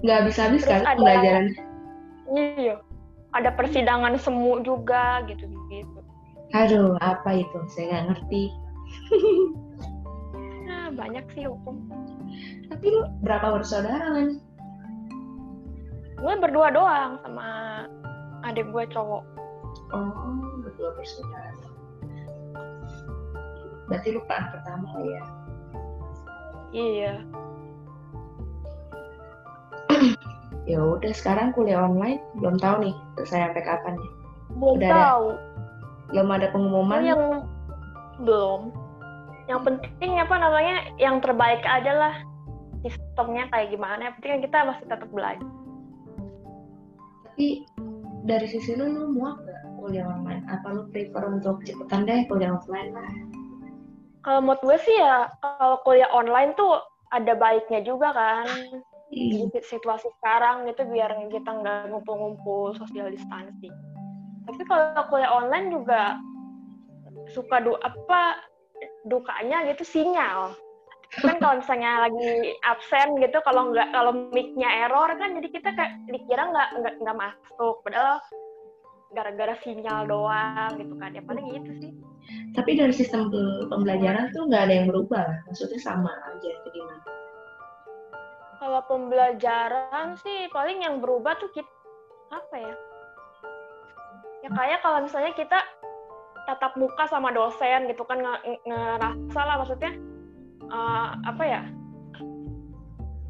Nggak 0.00 0.16
habis-habis 0.24 0.64
kan 0.64 0.84
ada, 0.84 0.96
pelajaran? 0.96 1.46
Iya. 2.32 2.80
Ada 3.36 3.50
persidangan 3.52 4.16
semu 4.16 4.64
juga 4.64 5.24
gitu-gitu. 5.28 5.59
Aduh, 6.50 6.98
apa 6.98 7.30
itu? 7.38 7.58
Saya 7.70 7.86
nggak 7.88 8.04
ngerti. 8.10 8.42
banyak 11.00 11.24
sih 11.32 11.46
hukum. 11.46 11.80
Tapi 12.68 12.86
lu 12.92 13.08
berapa 13.24 13.56
bersaudara 13.56 14.06
kan 14.14 14.28
gue 16.20 16.34
berdua 16.36 16.68
doang 16.68 17.16
sama 17.24 17.48
adik 18.44 18.68
gue 18.68 18.84
cowok. 18.92 19.24
Oh 19.96 20.36
berdua 20.60 20.92
bersaudara. 20.92 21.56
Berarti 23.88 24.08
lu 24.14 24.20
peran 24.28 24.52
pertama 24.52 24.86
ya? 25.02 25.22
Iya. 26.70 27.14
Ya 30.68 30.78
udah 30.78 31.10
sekarang 31.10 31.50
kuliah 31.50 31.82
online. 31.82 32.22
Belum 32.38 32.54
tahu 32.60 32.84
nih 32.86 32.94
saya 33.26 33.50
sampai 33.50 33.64
kapan 33.64 33.98
nih 33.98 34.12
belum 34.58 34.76
udah 34.76 34.90
tahu. 34.90 35.26
ada, 35.30 35.49
belum 36.10 36.28
ada 36.30 36.46
pengumuman? 36.50 37.00
Yang 37.02 37.22
belum. 38.22 38.60
Yang 39.50 39.60
penting 39.66 40.12
apa 40.22 40.34
namanya 40.38 40.76
yang 41.00 41.18
terbaik 41.18 41.62
aja 41.66 41.92
lah 41.94 42.14
sistemnya 42.84 43.50
kayak 43.50 43.74
gimana. 43.74 44.10
Yang 44.10 44.14
penting 44.20 44.30
kan 44.30 44.42
kita 44.46 44.58
masih 44.68 44.84
tetap 44.86 45.08
belajar. 45.10 45.48
Tapi 47.30 47.46
dari 48.28 48.46
sisi 48.46 48.76
lu 48.76 48.86
lu 48.90 49.16
muak 49.16 49.42
gak 49.42 49.60
kuliah 49.80 50.06
online? 50.06 50.44
Apa 50.50 50.66
lu 50.70 50.82
prefer 50.92 51.24
untuk 51.26 51.64
cepetan 51.64 52.04
deh 52.04 52.28
kuliah 52.28 52.54
offline 52.54 52.92
lah? 52.92 53.10
Kalau 54.20 54.44
menurut 54.44 54.60
gue 54.60 54.78
sih 54.84 54.96
ya 55.00 55.32
kalau 55.40 55.80
kuliah 55.82 56.10
online 56.12 56.52
tuh 56.54 56.84
ada 57.10 57.32
baiknya 57.34 57.80
juga 57.80 58.12
kan. 58.12 58.46
Hmm. 59.10 59.50
di 59.50 59.50
situasi 59.66 60.06
sekarang 60.22 60.70
gitu 60.70 60.86
biar 60.86 61.10
kita 61.34 61.50
nggak 61.50 61.90
ngumpul-ngumpul 61.90 62.78
social 62.78 63.10
distancing 63.10 63.74
tapi 64.60 64.76
kalau 64.76 65.08
kuliah 65.08 65.32
online 65.32 65.72
juga 65.72 66.20
suka 67.32 67.64
do 67.64 67.80
apa 67.80 68.44
dukanya 69.08 69.64
gitu 69.72 69.88
sinyal. 69.88 70.52
Kan 71.16 71.40
kalau 71.40 71.64
misalnya 71.64 72.04
lagi 72.04 72.60
absen 72.68 73.16
gitu 73.24 73.40
kalau 73.40 73.72
nggak 73.72 73.88
kalau 73.88 74.12
mic-nya 74.36 74.84
error 74.84 75.16
kan 75.16 75.32
jadi 75.32 75.48
kita 75.48 75.72
kayak 75.72 75.96
dikira 76.12 76.52
nggak 76.52 76.68
nggak 76.76 76.94
nggak 77.00 77.16
masuk. 77.16 77.80
Padahal 77.88 78.20
gara-gara 79.16 79.56
sinyal 79.64 80.04
doang 80.04 80.76
gitu 80.76 80.92
kan. 81.00 81.16
Ya 81.16 81.24
paling 81.24 81.46
gitu 81.56 81.70
sih. 81.80 81.92
Tapi 82.52 82.76
dari 82.76 82.92
sistem 82.92 83.32
pembelajaran 83.64 84.28
tuh 84.36 84.44
nggak 84.44 84.68
ada 84.68 84.74
yang 84.76 84.92
berubah. 84.92 85.40
Maksudnya 85.48 85.80
sama 85.80 86.12
aja 86.28 86.48
atau 86.52 86.68
gimana? 86.68 87.04
Kalau 88.60 88.80
pembelajaran 88.92 90.20
sih 90.20 90.52
paling 90.52 90.84
yang 90.84 91.00
berubah 91.00 91.40
tuh 91.40 91.48
kita 91.48 91.72
apa 92.28 92.56
ya 92.60 92.76
ya 94.40 94.50
kayak 94.52 94.80
kalau 94.80 95.04
misalnya 95.04 95.32
kita 95.36 95.58
tatap 96.48 96.72
muka 96.74 97.04
sama 97.06 97.30
dosen 97.30 97.86
gitu 97.86 98.02
kan 98.08 98.18
ngerasa 98.66 99.40
lah 99.40 99.56
maksudnya 99.60 99.92
uh, 100.72 101.14
apa 101.28 101.44
ya? 101.44 101.62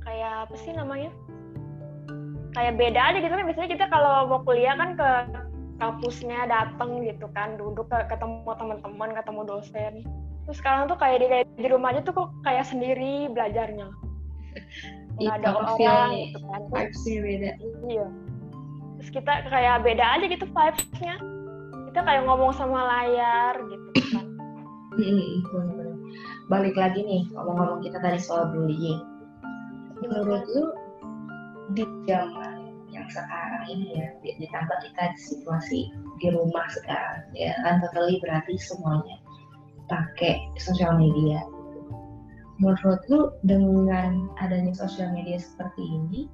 Kayak 0.06 0.32
apa 0.48 0.54
sih 0.56 0.72
namanya? 0.72 1.10
Kayak 2.56 2.78
beda 2.78 3.00
aja 3.12 3.18
gitu 3.20 3.34
kan. 3.34 3.46
Biasanya 3.46 3.70
kita 3.70 3.84
kalau 3.90 4.30
mau 4.30 4.40
kuliah 4.46 4.74
kan 4.78 4.96
ke 4.96 5.10
kampusnya 5.80 6.44
datang 6.44 7.00
gitu 7.04 7.24
kan 7.32 7.56
duduk 7.56 7.88
ketemu 7.88 8.50
teman-teman 8.56 9.10
ketemu 9.16 9.40
dosen. 9.44 9.94
Terus 10.48 10.56
sekarang 10.58 10.88
tuh 10.90 10.98
kayak 10.98 11.20
di 11.20 11.28
di 11.60 11.66
rumah 11.68 11.94
aja 11.94 12.00
tuh 12.02 12.14
kok 12.16 12.28
kayak 12.42 12.66
sendiri 12.66 13.28
belajarnya. 13.30 13.88
Nggak 15.20 15.36
ada 15.44 15.48
orang 15.52 16.10
gitu 16.16 16.38
kan. 16.48 16.60
vibesnya 16.72 17.18
beda. 17.22 17.50
Iya 17.86 18.08
terus 19.00 19.16
kita 19.16 19.48
kayak 19.48 19.80
beda 19.80 20.04
aja 20.20 20.28
gitu 20.28 20.44
vibesnya. 20.44 21.16
Kita 21.88 22.04
kayak 22.04 22.28
ngomong 22.28 22.52
sama 22.52 22.84
layar 22.84 23.56
gitu 23.64 23.88
kan. 24.12 24.28
Balik 26.52 26.76
lagi 26.76 27.00
nih 27.00 27.24
ngomong-ngomong 27.32 27.80
kita 27.80 27.96
tadi 28.04 28.20
soal 28.20 28.52
bullying. 28.52 29.00
Menurut 30.04 30.44
lu 30.52 30.64
di 31.72 31.88
zaman 32.04 32.76
yang 32.92 33.08
sekarang 33.08 33.64
ini 33.72 34.04
ya 34.04 34.08
ditambah 34.36 34.78
kita 34.84 35.16
di 35.16 35.18
situasi 35.32 35.80
di 36.20 36.28
rumah 36.28 36.68
sekarang 36.68 37.24
ya 37.32 37.56
kan 37.64 37.80
totally 37.80 38.20
berarti 38.20 38.60
semuanya 38.60 39.16
pakai 39.88 40.44
sosial 40.60 41.00
media. 41.00 41.40
Menurut 42.60 43.00
lu 43.08 43.32
dengan 43.48 44.28
adanya 44.44 44.76
sosial 44.76 45.08
media 45.16 45.40
seperti 45.40 45.80
ini 45.88 46.28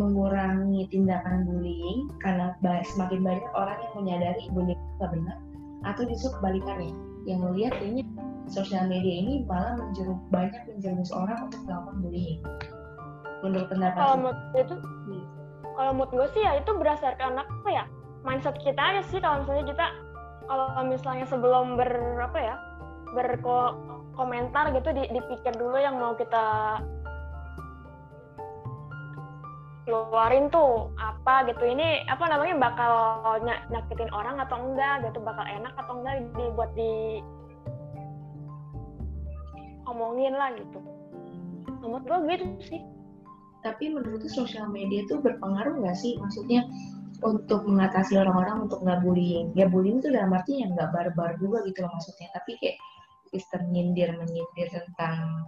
mengurangi 0.00 0.88
tindakan 0.88 1.44
bullying 1.44 2.08
karena 2.24 2.56
semakin 2.94 3.20
banyak 3.20 3.46
orang 3.52 3.78
yang 3.78 3.94
menyadari 4.00 4.44
bullying 4.52 4.80
itu 4.80 5.06
benar 5.08 5.38
atau 5.82 6.02
justru 6.06 6.30
kebalikannya. 6.38 6.94
Yang 7.22 7.38
melihat 7.46 7.74
ini 7.82 8.02
sosial 8.50 8.90
media 8.90 9.14
ini 9.22 9.46
malah 9.46 9.78
menjeruk 9.78 10.18
banyak 10.30 10.62
menjerumus 10.74 11.10
orang 11.14 11.48
untuk 11.50 11.60
melakukan 11.66 11.96
bullying. 12.02 12.40
Menurut 13.42 13.66
pendapat 13.70 13.98
kalau 13.98 14.16
menurut 14.18 14.40
itu 14.54 14.74
hmm. 14.78 15.24
kalau 15.74 15.90
menurut 15.96 16.10
gue 16.14 16.26
sih 16.38 16.42
ya 16.42 16.52
itu 16.58 16.70
berdasarkan 16.74 17.42
apa 17.42 17.68
ya? 17.70 17.84
Mindset 18.22 18.54
kita 18.62 18.78
aja 18.78 19.02
sih 19.10 19.18
kalau 19.18 19.42
misalnya 19.42 19.66
kita 19.74 19.86
kalau 20.46 20.66
misalnya 20.86 21.26
sebelum 21.26 21.74
ber 21.74 21.90
apa 22.22 22.38
ya? 22.38 22.54
Berkomentar 23.12 24.72
gitu 24.72 24.88
dipikir 24.94 25.52
dulu 25.58 25.76
yang 25.76 26.00
mau 26.00 26.16
kita 26.16 26.78
keluarin 29.84 30.46
tuh 30.48 30.90
apa 30.98 31.46
gitu. 31.50 31.62
Ini 31.66 32.06
apa 32.06 32.24
namanya 32.30 32.70
bakal 32.70 32.92
nyakitin 33.42 34.10
orang 34.14 34.38
atau 34.42 34.56
enggak 34.58 35.10
gitu 35.10 35.18
bakal 35.22 35.44
enak 35.46 35.74
atau 35.74 35.94
enggak 35.98 36.22
dibuat 36.38 36.70
di 36.78 37.22
omongin 39.90 40.34
lah 40.34 40.54
gitu. 40.54 40.78
Menurut 41.82 42.04
gue 42.06 42.18
gitu 42.38 42.46
sih. 42.62 42.82
Tapi 43.62 43.94
menurut 43.94 44.26
sosial 44.26 44.70
media 44.70 45.06
itu 45.06 45.18
berpengaruh 45.22 45.78
nggak 45.82 45.98
sih? 45.98 46.18
Maksudnya 46.18 46.66
untuk 47.22 47.62
mengatasi 47.66 48.18
orang-orang 48.18 48.66
untuk 48.66 48.82
nggak 48.82 49.02
bullying. 49.06 49.54
Ya 49.54 49.70
bullying 49.70 50.02
itu 50.02 50.10
dalam 50.10 50.34
arti 50.34 50.62
yang 50.62 50.74
nggak 50.74 50.90
barbar 50.90 51.38
juga 51.38 51.62
gitu 51.66 51.86
loh 51.86 51.90
maksudnya. 51.94 52.30
Tapi 52.34 52.58
kayak 52.58 52.78
sistem 53.30 53.70
nyindir 53.70 54.14
menyindir 54.18 54.68
tentang 54.70 55.46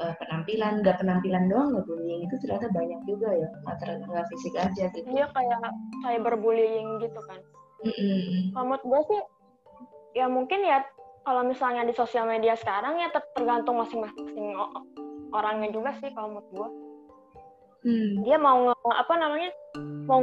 uh, 0.00 0.14
penampilan 0.16 0.80
nggak 0.80 0.96
penampilan 0.98 1.44
doang 1.52 1.76
nggak 1.76 1.86
bullying 1.86 2.24
itu 2.24 2.34
ternyata 2.40 2.66
banyak 2.72 3.00
juga 3.04 3.28
ya 3.36 3.48
ternyata 3.76 4.04
nggak 4.08 4.26
fisik 4.32 4.54
aja 4.56 4.84
gitu 4.96 5.06
iya 5.12 5.28
kayak 5.36 5.60
kayak 6.02 6.20
berbullying 6.24 6.98
gitu 7.04 7.20
kan 7.28 7.40
mm-hmm. 7.84 8.56
menurut 8.56 8.82
gue 8.84 9.00
sih 9.12 9.20
ya 10.18 10.26
mungkin 10.26 10.64
ya 10.64 10.82
kalau 11.22 11.44
misalnya 11.44 11.84
di 11.84 11.94
sosial 11.94 12.24
media 12.26 12.56
sekarang 12.56 12.98
ya 12.98 13.12
tergantung 13.36 13.78
masing-masing 13.78 14.56
orangnya 15.30 15.70
juga 15.70 15.94
sih 16.00 16.10
kalau 16.16 16.34
menurut 16.34 16.48
gue 16.50 16.68
hmm. 17.86 18.12
dia 18.26 18.36
mau 18.40 18.74
apa 18.74 19.14
namanya 19.14 19.50
mau 20.08 20.20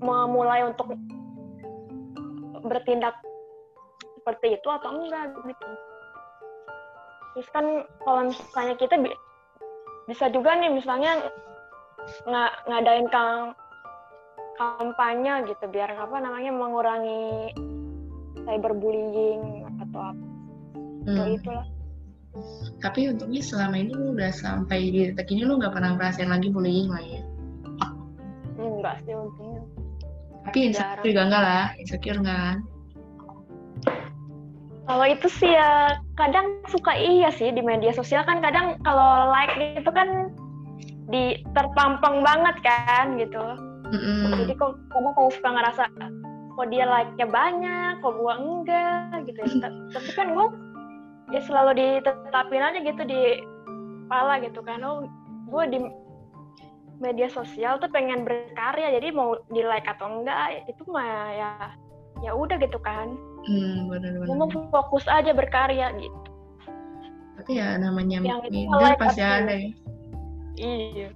memulai 0.00 0.64
untuk 0.64 0.96
bertindak 2.64 3.18
seperti 4.20 4.56
itu 4.56 4.68
atau 4.68 4.90
enggak 5.00 5.32
gitu 5.44 5.66
terus 7.34 7.48
kan 7.54 7.86
kalau 8.02 8.30
misalnya 8.30 8.74
kita 8.76 8.94
bi 8.98 9.10
bisa 10.10 10.26
juga 10.34 10.58
nih 10.58 10.70
misalnya 10.74 11.30
nggak 12.26 12.52
ngadain 12.66 13.06
kang 13.14 13.54
kampanye 14.58 15.46
gitu 15.48 15.64
biar 15.70 15.94
apa 15.94 16.16
namanya 16.20 16.52
mengurangi 16.52 17.54
cyberbullying 18.44 19.64
atau 19.86 20.00
apa. 20.12 20.28
Hmm. 21.00 21.32
itulah 21.32 21.64
tapi 22.78 23.10
untungnya 23.10 23.42
selama 23.42 23.76
ini 23.82 23.92
lu 23.92 24.14
udah 24.14 24.30
sampai 24.30 24.94
di 24.94 25.10
detik 25.10 25.34
ini 25.34 25.42
lu 25.42 25.58
nggak 25.58 25.74
pernah 25.74 25.98
ngerasain 25.98 26.30
lagi 26.30 26.48
bullying 26.48 26.86
lah 26.86 27.02
ya? 27.02 27.22
Enggak 28.54 29.02
sih 29.02 29.14
untungnya. 29.18 29.62
Tapi 30.46 30.58
insecure 30.70 31.04
juga 31.04 31.22
enggak 31.26 31.42
lah? 31.42 31.66
Insecure 31.76 32.18
enggak 32.22 32.38
kan 32.38 32.58
kalau 34.88 35.06
itu 35.06 35.26
sih 35.28 35.52
ya 35.52 36.00
kadang 36.16 36.60
suka 36.68 36.96
iya 36.96 37.28
sih 37.34 37.52
di 37.52 37.60
media 37.60 37.92
sosial. 37.92 38.24
Kan 38.24 38.40
kadang 38.40 38.80
kalau 38.84 39.28
like 39.28 39.54
itu 39.58 39.90
kan 39.92 40.32
di 41.10 41.40
terpampang 41.52 42.22
banget 42.24 42.56
kan 42.64 43.18
gitu. 43.18 43.42
Mm-hmm. 43.90 44.46
jadi 44.46 44.52
kok 44.54 44.78
kadang 44.94 45.10
kalau 45.18 45.30
suka 45.34 45.50
ngerasa 45.50 45.82
kok 46.54 46.68
dia 46.70 46.86
like-nya 46.86 47.26
banyak 47.26 47.98
kok 47.98 48.14
gua 48.14 48.38
enggak 48.38 49.26
gitu. 49.26 49.40
Ya 49.42 49.68
tapi 49.98 50.10
kan 50.14 50.28
gua 50.32 50.46
ya 51.34 51.40
selalu 51.42 51.70
ditetapin 51.74 52.62
aja 52.62 52.78
gitu 52.82 53.02
di 53.02 53.42
kepala 54.06 54.38
gitu 54.42 54.62
kan. 54.62 54.82
Oh 54.86 55.06
gue 55.50 55.64
di 55.66 55.78
media 57.02 57.26
sosial 57.32 57.82
tuh 57.82 57.90
pengen 57.90 58.22
berkarya 58.22 58.94
jadi 59.00 59.08
mau 59.10 59.34
di 59.50 59.64
like 59.64 59.88
atau 59.88 60.20
enggak 60.20 60.68
itu 60.70 60.82
mah 60.86 61.32
ya 61.32 61.50
ya 62.20 62.32
udah 62.36 62.56
gitu 62.60 62.78
kan 62.82 63.16
hmm, 63.48 63.88
benar, 63.88 64.12
benar. 64.20 64.36
mau 64.36 64.48
fokus 64.70 65.04
aja 65.08 65.32
berkarya 65.32 65.92
gitu 65.98 66.20
tapi 67.40 67.56
ya 67.56 67.80
namanya 67.80 68.20
yang 68.20 68.44
minder 68.44 68.80
like 68.80 69.00
pasti 69.00 69.24
atau, 69.24 69.40
ada 69.40 69.54
ya 69.56 69.70
iya 70.60 71.08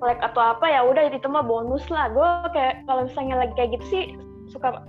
like 0.00 0.20
atau 0.24 0.42
apa 0.56 0.66
ya 0.68 0.80
udah 0.84 1.08
itu 1.12 1.28
mah 1.28 1.44
bonus 1.44 1.84
lah 1.92 2.08
gue 2.12 2.28
kayak 2.56 2.84
kalau 2.88 3.04
misalnya 3.04 3.44
lagi 3.44 3.52
kayak 3.56 3.70
gitu 3.76 3.86
sih 3.92 4.04
suka 4.48 4.80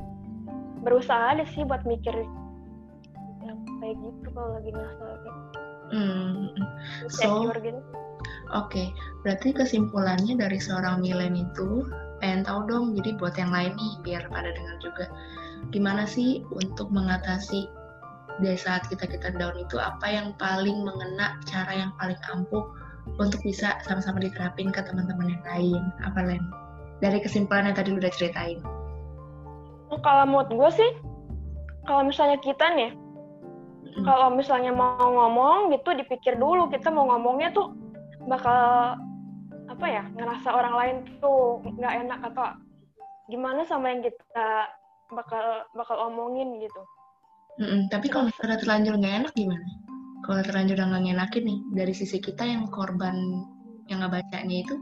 berusaha 0.84 1.36
aja 1.36 1.44
sih 1.52 1.68
buat 1.68 1.84
mikir 1.84 2.16
kayak 3.78 3.96
gitu 4.04 4.28
kalau 4.34 4.50
lagi 4.58 4.70
ngerasa 4.74 5.04
kayak 5.24 5.36
hmm. 5.94 6.48
so 7.08 7.48
gitu. 7.62 7.82
Oke, 8.56 8.80
okay. 8.80 8.88
berarti 9.28 9.52
kesimpulannya 9.52 10.40
dari 10.40 10.56
seorang 10.56 11.04
Milen 11.04 11.36
itu 11.36 11.84
pengen 12.24 12.48
tahu 12.48 12.64
dong, 12.66 12.86
jadi 12.96 13.20
buat 13.20 13.36
yang 13.36 13.52
lain 13.52 13.76
nih 13.76 13.94
biar 14.08 14.24
pada 14.32 14.50
dengar 14.56 14.76
juga, 14.80 15.06
gimana 15.74 16.08
sih 16.08 16.44
untuk 16.54 16.90
mengatasi 16.90 17.68
dari 18.38 18.58
saat 18.58 18.86
kita 18.88 19.10
kita 19.10 19.34
down 19.36 19.58
itu 19.58 19.82
apa 19.82 20.06
yang 20.06 20.34
paling 20.38 20.86
mengena, 20.86 21.42
cara 21.50 21.74
yang 21.74 21.92
paling 21.98 22.18
ampuh 22.30 22.64
untuk 23.18 23.42
bisa 23.42 23.80
sama-sama 23.88 24.22
diterapin 24.22 24.70
ke 24.70 24.84
teman-teman 24.84 25.34
yang 25.34 25.44
lain, 25.48 25.82
apa 26.06 26.20
lain? 26.22 26.44
Dari 27.02 27.22
kesimpulan 27.22 27.70
yang 27.70 27.78
tadi 27.78 27.94
udah 27.94 28.12
ceritain. 28.14 28.62
Kalau 30.04 30.26
mood 30.30 30.52
gue 30.52 30.70
sih, 30.70 30.92
kalau 31.90 32.06
misalnya 32.06 32.38
kita 32.44 32.68
nih 32.76 32.92
Hmm. 33.98 34.06
kalau 34.06 34.30
misalnya 34.30 34.70
mau 34.70 35.10
ngomong 35.10 35.74
gitu 35.74 35.90
dipikir 35.98 36.38
dulu 36.38 36.70
kita 36.70 36.94
mau 36.94 37.10
ngomongnya 37.10 37.50
tuh 37.50 37.74
bakal 38.30 38.94
apa 39.66 39.86
ya 39.90 40.06
ngerasa 40.14 40.54
orang 40.54 40.74
lain 40.78 40.96
tuh 41.18 41.66
nggak 41.66 42.06
enak 42.06 42.20
atau 42.30 42.54
gimana 43.34 43.66
sama 43.66 43.90
yang 43.90 44.06
kita 44.06 44.70
bakal 45.12 45.64
bakal 45.76 45.98
omongin 46.12 46.60
gitu. 46.60 46.82
Mm-mm, 47.58 47.90
tapi 47.90 48.08
kalau 48.12 48.30
ternyata 48.38 48.62
terlanjur 48.62 48.94
nggak 49.02 49.16
enak 49.26 49.34
gimana? 49.34 49.68
Kalau 50.26 50.42
terlanjur 50.44 50.78
nggak 50.78 51.04
ngenakin 51.04 51.44
nih 51.48 51.60
dari 51.74 51.94
sisi 51.96 52.18
kita 52.22 52.44
yang 52.46 52.70
korban 52.70 53.16
yang 53.88 54.04
nggak 54.04 54.20
bacanya 54.20 54.58
itu, 54.62 54.76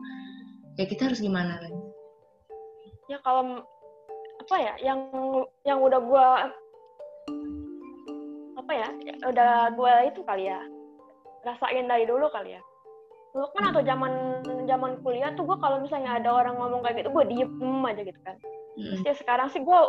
ya 0.75 0.85
kita 0.89 1.07
harus 1.07 1.21
gimana 1.21 1.61
lagi? 1.61 1.81
Ya 3.05 3.21
kalau 3.21 3.61
apa 4.41 4.55
ya 4.59 4.73
yang 4.81 4.99
yang 5.63 5.79
udah 5.79 5.99
gue 6.01 6.27
apa 8.57 8.71
ya, 8.73 8.89
ya 9.05 9.13
udah 9.29 9.51
gue 9.77 9.93
itu 10.09 10.21
kali 10.25 10.49
ya 10.49 10.59
rasain 11.45 11.85
dari 11.85 12.09
dulu 12.09 12.25
kali 12.33 12.57
ya 12.57 12.61
dulu 13.31 13.45
kan 13.53 13.69
atau 13.69 13.81
zaman 13.85 14.13
zaman 14.65 14.91
kuliah 15.05 15.29
tuh 15.38 15.45
gue 15.45 15.57
kalau 15.61 15.77
misalnya 15.83 16.17
ada 16.17 16.33
orang 16.33 16.57
ngomong 16.57 16.81
kayak 16.81 17.03
gitu 17.03 17.13
gue 17.13 17.25
diem 17.29 17.83
aja 17.85 18.01
gitu 18.01 18.19
kan 18.25 18.35
hmm. 18.75 19.03
ya 19.07 19.13
sekarang 19.15 19.47
sih 19.51 19.63
gue 19.63 19.79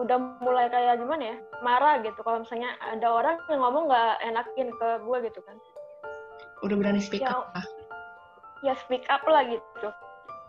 udah 0.00 0.18
mulai 0.40 0.68
kayak 0.72 1.00
gimana 1.00 1.34
ya 1.34 1.36
marah 1.64 2.00
gitu. 2.00 2.20
Kalau 2.24 2.42
misalnya 2.42 2.76
ada 2.80 3.08
orang 3.08 3.36
yang 3.52 3.60
ngomong 3.60 3.88
nggak 3.88 4.14
enakin 4.24 4.68
ke 4.74 4.88
gue 5.04 5.18
gitu 5.28 5.40
kan. 5.44 5.56
Udah 6.60 6.76
berani 6.76 7.00
speak 7.00 7.24
ya, 7.24 7.32
up 7.32 7.52
lah 7.56 7.66
ya 8.64 8.76
speak 8.86 9.04
up 9.08 9.24
lah 9.24 9.44
gitu. 9.48 9.88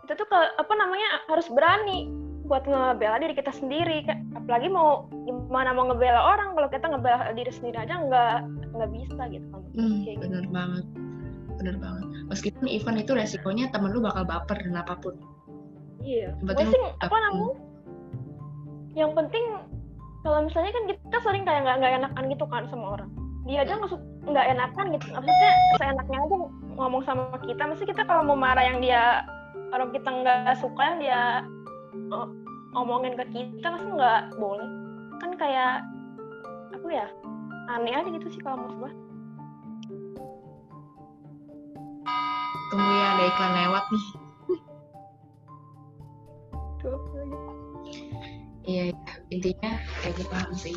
Itu 0.04 0.12
tuh 0.18 0.26
ke, 0.26 0.38
apa 0.58 0.72
namanya 0.76 1.24
harus 1.30 1.48
berani 1.48 2.10
buat 2.42 2.66
ngebela 2.66 3.22
diri 3.22 3.38
kita 3.38 3.54
sendiri 3.54 4.02
apalagi 4.34 4.66
mau 4.66 5.06
gimana 5.24 5.72
mau 5.72 5.88
ngebela 5.88 6.20
orang 6.34 6.58
kalau 6.58 6.68
kita 6.68 6.90
ngebela 6.90 7.30
diri 7.32 7.48
sendiri 7.54 7.86
aja 7.86 8.02
nggak 8.02 8.36
nggak 8.74 8.90
bisa 8.90 9.22
gitu 9.30 9.46
kan 9.46 9.62
hmm, 9.78 10.02
kayak 10.02 10.16
gitu. 10.18 10.24
bener 10.26 10.46
banget. 10.50 10.84
Bener 11.56 11.76
banget. 11.78 12.06
Meskipun 12.28 12.66
event 12.66 12.98
itu 12.98 13.12
resikonya 13.14 13.70
temen 13.70 13.94
lu 13.94 14.02
bakal 14.02 14.26
baper 14.26 14.58
dan 14.58 14.74
apa 14.74 14.98
pun. 14.98 15.14
Iya. 16.02 16.34
Gue 16.42 16.66
sih 16.66 16.82
apa 16.98 17.14
namanya 17.14 17.54
yang 18.92 19.12
penting 19.16 19.44
kalau 20.22 20.46
misalnya 20.46 20.70
kan 20.70 20.84
kita 20.86 21.18
sering 21.24 21.42
kayak 21.42 21.66
nggak 21.66 21.76
nggak 21.82 21.94
enakan 21.98 22.24
gitu 22.30 22.44
kan 22.46 22.62
sama 22.70 22.86
orang. 22.98 23.10
Dia 23.42 23.66
aja 23.66 23.74
nggak 23.74 23.90
nggak 24.30 24.46
enakan 24.54 24.86
gitu. 24.94 25.06
Maksudnya 25.10 25.52
seenaknya 25.80 26.18
aja 26.22 26.36
ngomong 26.78 27.02
sama 27.02 27.36
kita. 27.42 27.62
Mesti 27.66 27.84
kita 27.90 28.02
kalau 28.06 28.22
mau 28.22 28.38
marah 28.38 28.62
yang 28.62 28.78
dia 28.78 29.26
orang 29.74 29.90
kita 29.90 30.08
nggak 30.08 30.56
suka 30.62 30.82
yang 30.94 30.98
dia 31.02 31.20
ngomongin 32.72 33.18
ke 33.18 33.24
kita 33.34 33.66
masa 33.66 33.86
nggak 33.88 34.22
boleh? 34.38 34.68
Kan 35.18 35.30
kayak 35.34 35.82
apa 36.72 36.88
ya 36.90 37.06
aneh 37.70 37.94
aja 37.94 38.08
gitu 38.10 38.26
sih 38.26 38.42
kalau 38.42 38.58
menurut 38.58 38.76
gue 38.78 38.92
tunggu 42.74 42.90
ya 42.90 43.06
ada 43.14 43.24
iklan 43.30 43.52
lewat 43.54 43.84
nih 43.94 44.06
iya 48.66 48.94
intinya 49.30 49.78
kayak 50.02 50.14
gue 50.18 50.26
paham 50.30 50.52
sih. 50.54 50.76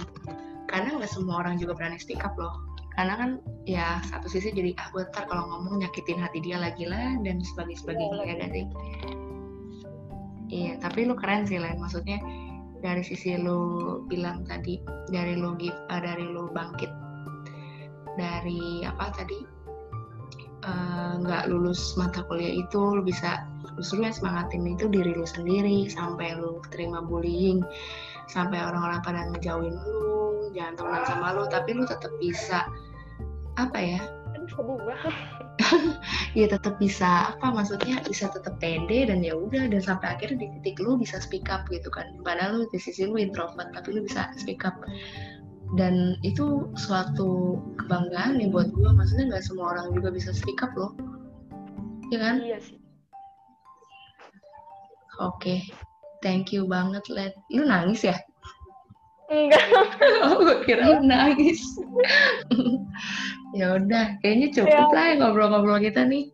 Karena 0.66 0.98
nggak 0.98 1.12
semua 1.12 1.46
orang 1.46 1.62
juga 1.62 1.78
berani 1.78 2.02
speak 2.02 2.22
up 2.26 2.34
loh. 2.38 2.54
Karena 2.96 3.14
kan 3.20 3.30
ya 3.68 4.00
satu 4.08 4.30
sisi 4.32 4.54
jadi 4.56 4.72
ah 4.80 4.88
gue 4.94 5.04
ntar 5.12 5.28
kalau 5.28 5.46
ngomong 5.52 5.84
nyakitin 5.84 6.22
hati 6.22 6.40
dia 6.40 6.62
lagi 6.62 6.88
lah 6.88 7.18
dan 7.26 7.44
sebagainya 7.44 7.82
sebagainya 7.84 8.24
ya 8.24 8.36
dari 8.40 8.62
iya 10.50 10.74
tapi 10.78 11.04
lu 11.10 11.18
keren 11.18 11.44
sih 11.50 11.58
lain 11.58 11.82
maksudnya 11.82 12.22
dari 12.86 13.02
sisi 13.02 13.34
lu 13.36 14.00
bilang 14.06 14.46
tadi 14.46 14.78
dari 15.10 15.34
lu 15.34 15.58
give 15.58 15.76
uh, 15.90 16.02
dari 16.02 16.26
lu 16.30 16.48
bangkit 16.54 16.92
dari 18.16 18.86
apa 18.88 19.12
tadi 19.12 19.40
eh, 20.64 21.14
nggak 21.20 21.44
uh, 21.46 21.50
lulus 21.52 22.00
mata 22.00 22.24
kuliah 22.32 22.64
itu 22.64 22.80
lu 22.80 23.04
bisa 23.04 23.44
justru 23.76 24.04
ya 24.04 24.12
semangatin 24.12 24.64
itu 24.66 24.88
diri 24.88 25.12
lu 25.16 25.28
sendiri 25.28 25.92
sampai 25.92 26.40
lu 26.40 26.64
terima 26.72 27.04
bullying 27.04 27.60
sampai 28.32 28.58
orang-orang 28.64 29.04
pada 29.04 29.28
ngejauhin 29.30 29.76
lu 29.76 30.50
jangan 30.56 30.80
temenan 30.80 31.04
sama 31.06 31.28
lu 31.36 31.44
tapi 31.52 31.76
lu 31.76 31.84
tetap 31.84 32.12
bisa 32.18 32.66
apa 33.56 33.80
ya? 33.80 34.02
Ya 36.36 36.52
tetap 36.52 36.76
bisa 36.78 37.32
apa 37.32 37.48
maksudnya? 37.48 38.04
Bisa 38.04 38.28
tetap 38.28 38.60
pede 38.60 39.08
dan 39.08 39.24
ya 39.24 39.34
udah 39.40 39.72
dan 39.72 39.80
sampai 39.80 40.20
akhirnya 40.20 40.44
di 40.44 40.48
titik 40.60 40.84
lu 40.84 41.00
bisa 41.00 41.18
speak 41.24 41.48
up 41.48 41.64
gitu 41.72 41.88
kan. 41.88 42.12
Padahal 42.22 42.60
lu 42.60 42.64
di 42.70 42.78
sisi 42.78 43.08
lu 43.08 43.16
introvert 43.16 43.72
tapi 43.72 43.96
lu 43.96 44.04
bisa 44.04 44.28
speak 44.36 44.68
up. 44.68 44.76
Dan 45.80 46.20
itu 46.28 46.70
suatu 46.76 47.58
kebanggaan 47.80 48.38
nih 48.38 48.52
buat 48.52 48.70
gue 48.76 48.90
maksudnya 48.94 49.32
nggak 49.32 49.46
semua 49.48 49.80
orang 49.80 49.96
juga 49.96 50.12
bisa 50.12 50.36
speak 50.36 50.60
up 50.60 50.76
loh. 50.76 50.92
Ya 52.12 52.20
kan? 52.20 52.44
Iya 52.44 52.60
sih 52.60 52.85
oke 55.20 55.38
okay. 55.40 55.60
thank 56.24 56.52
you 56.52 56.68
banget 56.68 57.04
let 57.12 57.34
lu 57.52 57.68
nangis 57.68 58.08
ya 58.08 58.18
Enggak. 59.26 59.66
oh, 60.26 60.38
gue 60.38 60.58
kira 60.70 61.02
nangis. 61.02 61.62
ya 63.58 63.74
udah, 63.82 64.22
kayaknya 64.22 64.48
cukup 64.54 64.90
ya. 64.94 64.94
lah 64.94 65.06
ya 65.10 65.14
ngobrol-ngobrol 65.18 65.82
kita 65.82 66.06
nih. 66.06 66.30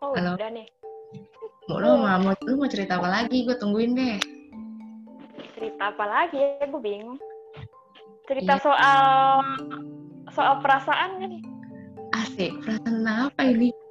Oh, 0.00 0.16
Halo. 0.16 0.36
udah 0.36 0.50
nih. 0.52 0.68
Mau 1.64 1.80
lo 1.80 1.96
mau, 1.96 2.32
lu 2.44 2.60
mau 2.60 2.68
cerita 2.68 3.00
apa 3.00 3.08
lagi? 3.08 3.44
Gue 3.44 3.56
tungguin 3.56 3.96
deh. 3.96 4.16
Cerita 5.56 5.92
apa 5.92 6.04
lagi 6.04 6.36
ya? 6.40 6.64
Gue 6.68 6.80
bingung. 6.80 7.20
Cerita 8.24 8.56
iya. 8.56 8.64
soal 8.64 9.04
soal 10.32 10.60
perasaan 10.60 11.20
nih. 11.20 11.40
Asik, 12.16 12.52
perasaan 12.64 13.04
apa 13.04 13.48
ini? 13.48 13.83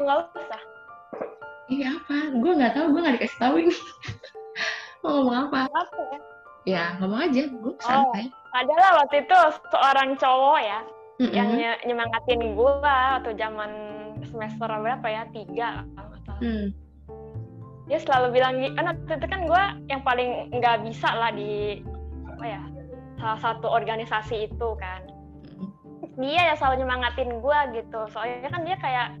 Enggak 0.00 0.16
usah. 0.34 0.62
Iya 1.70 1.88
apa? 1.96 2.16
Gue 2.36 2.52
nggak 2.54 2.72
tahu, 2.76 2.86
gue 2.92 3.00
nggak 3.00 3.14
dikasih 3.20 3.40
tahu 3.40 3.54
ini. 3.64 3.74
Mau 5.04 5.10
ngomong 5.20 5.36
apa? 5.48 5.58
Apa 5.68 6.00
ya? 6.12 6.18
Ya, 6.64 6.84
ngomong 6.96 7.20
aja, 7.28 7.42
gue 7.44 7.72
oh, 7.76 7.84
santai. 7.84 8.24
Oh, 8.32 8.56
adalah 8.56 9.04
waktu 9.04 9.20
itu 9.20 9.36
seorang 9.68 10.16
cowok 10.16 10.60
ya, 10.64 10.80
mm 10.80 11.24
-hmm. 11.28 11.32
yang 11.36 11.48
nyemangatin 11.84 12.56
gue 12.56 12.96
atau 13.20 13.32
zaman 13.36 13.70
semester 14.24 14.68
berapa 14.68 15.04
ya, 15.04 15.22
tiga 15.36 15.84
nggak 15.92 16.20
salah. 16.24 16.40
Mm. 16.40 16.68
Dia 17.84 17.98
selalu 18.00 18.26
bilang, 18.32 18.54
kan 18.80 18.84
waktu 18.96 19.12
itu 19.12 19.26
kan 19.28 19.40
gue 19.44 19.64
yang 19.92 20.00
paling 20.00 20.30
nggak 20.56 20.76
bisa 20.88 21.08
lah 21.12 21.30
di 21.36 21.84
apa 22.32 22.44
ya, 22.48 22.62
salah 23.20 23.40
satu 23.44 23.68
organisasi 23.68 24.48
itu 24.48 24.68
kan. 24.80 25.04
Dia 26.16 26.48
yang 26.48 26.56
selalu 26.56 26.84
nyemangatin 26.84 27.44
gue 27.44 27.58
gitu, 27.76 28.00
soalnya 28.08 28.48
kan 28.48 28.64
dia 28.64 28.76
kayak 28.80 29.20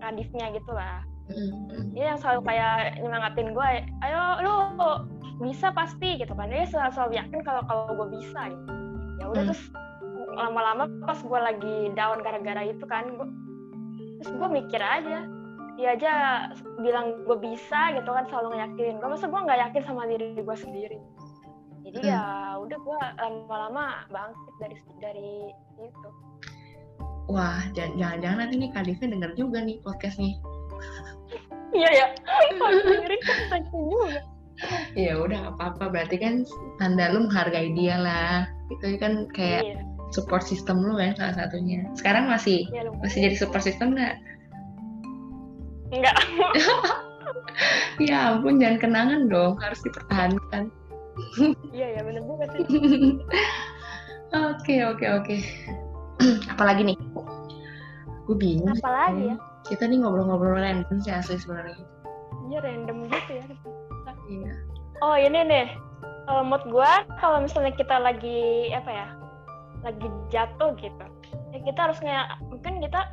kadifnya 0.00 0.52
gitu 0.52 0.72
lah 0.72 1.02
Mm-hmm. 1.32 1.96
Dia 1.96 2.04
yang 2.12 2.18
selalu 2.20 2.40
kayak 2.44 3.00
nyemangatin 3.00 3.56
gue, 3.56 3.68
ayo 4.04 4.20
lu 4.44 4.54
bisa 5.40 5.72
pasti 5.72 6.20
gitu 6.20 6.36
kan. 6.36 6.52
Dia 6.52 6.68
selalu, 6.68 6.92
selalu 6.92 7.12
yakin 7.16 7.40
kalau 7.40 7.62
kalau 7.64 7.96
gue 7.96 8.08
bisa 8.20 8.40
gitu. 8.52 8.72
Ya 9.16 9.24
udah 9.32 9.42
mm. 9.48 9.48
terus 9.48 9.62
lama-lama 10.36 10.84
pas 11.08 11.16
gue 11.16 11.40
lagi 11.40 11.76
down 11.96 12.20
gara-gara 12.20 12.68
itu 12.68 12.84
kan, 12.84 13.08
gua, 13.16 13.28
terus 14.20 14.30
gue 14.36 14.48
mikir 14.52 14.82
aja, 14.82 15.24
dia 15.80 15.88
aja 15.96 16.12
bilang 16.82 17.24
gue 17.24 17.38
bisa 17.40 17.96
gitu 17.96 18.10
kan 18.12 18.28
selalu 18.28 18.60
ngeyakinin 18.60 19.00
gue, 19.00 19.08
masa 19.08 19.24
gue 19.24 19.40
nggak 19.40 19.60
yakin 19.70 19.82
sama 19.88 20.04
diri 20.04 20.36
gue 20.36 20.56
sendiri. 20.60 20.98
Jadi 21.88 21.98
mm. 22.04 22.08
ya 22.12 22.24
udah 22.60 22.78
gue 22.84 22.98
lama-lama 23.16 24.04
bangkit 24.12 24.54
dari 24.60 24.76
dari 25.00 25.32
itu. 25.80 26.08
Wah, 27.24 27.64
jangan-jangan 27.72 28.44
nanti 28.44 28.54
nih 28.60 28.70
Kadifnya 28.76 29.16
denger 29.16 29.30
juga 29.36 29.64
nih 29.64 29.80
podcast 29.80 30.20
nih. 30.20 30.36
Iya 31.74 31.88
ya. 31.90 32.06
Dengerin 32.84 33.20
kan 33.50 33.62
juga. 33.72 34.20
Ya 34.94 35.12
udah 35.18 35.36
nggak 35.40 35.54
apa-apa. 35.58 35.84
Berarti 35.90 36.16
kan 36.20 36.34
tanda 36.78 37.10
lu 37.10 37.26
menghargai 37.26 37.72
dia 37.72 37.96
lah. 37.98 38.46
Itu 38.70 39.00
kan 39.00 39.26
kayak 39.32 39.62
iya. 39.66 39.80
support 40.12 40.44
system 40.44 40.84
lu 40.84 41.00
kan 41.00 41.16
salah 41.16 41.34
satunya. 41.34 41.88
Sekarang 41.98 42.30
masih 42.30 42.68
iya, 42.70 42.86
masih 43.02 43.26
jadi 43.30 43.36
support 43.40 43.64
system 43.64 43.96
nggak? 43.96 44.14
Enggak. 45.90 46.16
ya 48.10 48.34
ampun 48.34 48.58
jangan 48.58 48.78
kenangan 48.82 49.20
dong 49.30 49.56
harus 49.62 49.80
dipertahankan. 49.82 50.70
iya 51.70 51.98
ya 51.98 52.00
benar 52.02 52.22
juga 52.26 52.44
sih. 52.52 52.62
Oke 54.34 54.82
oke 54.82 55.06
oke. 55.22 55.36
Apalagi 56.54 56.82
nih? 56.92 56.96
Gue 58.24 58.36
bingung. 58.36 58.76
Apalagi 58.78 59.34
ya? 59.34 59.36
kita 59.64 59.88
nih 59.88 60.04
ngobrol-ngobrol 60.04 60.60
random 60.60 61.00
sih 61.00 61.12
asli 61.12 61.40
sebenarnya. 61.40 61.76
Iya 62.52 62.58
random 62.60 63.08
gitu 63.08 63.32
ya. 63.40 63.44
Iya. 64.28 64.52
Oh 65.00 65.16
ini 65.16 65.40
nih. 65.44 65.66
Kalau 66.24 66.42
mood 66.44 66.64
gue 66.68 66.90
kalau 67.20 67.44
misalnya 67.44 67.72
kita 67.76 67.96
lagi 68.00 68.72
apa 68.72 68.88
ya 68.88 69.08
lagi 69.84 70.08
jatuh 70.32 70.72
gitu 70.80 71.04
ya 71.52 71.60
kita 71.60 71.76
harus 71.76 72.00
nggak 72.00 72.40
mungkin 72.48 72.80
kita 72.80 73.04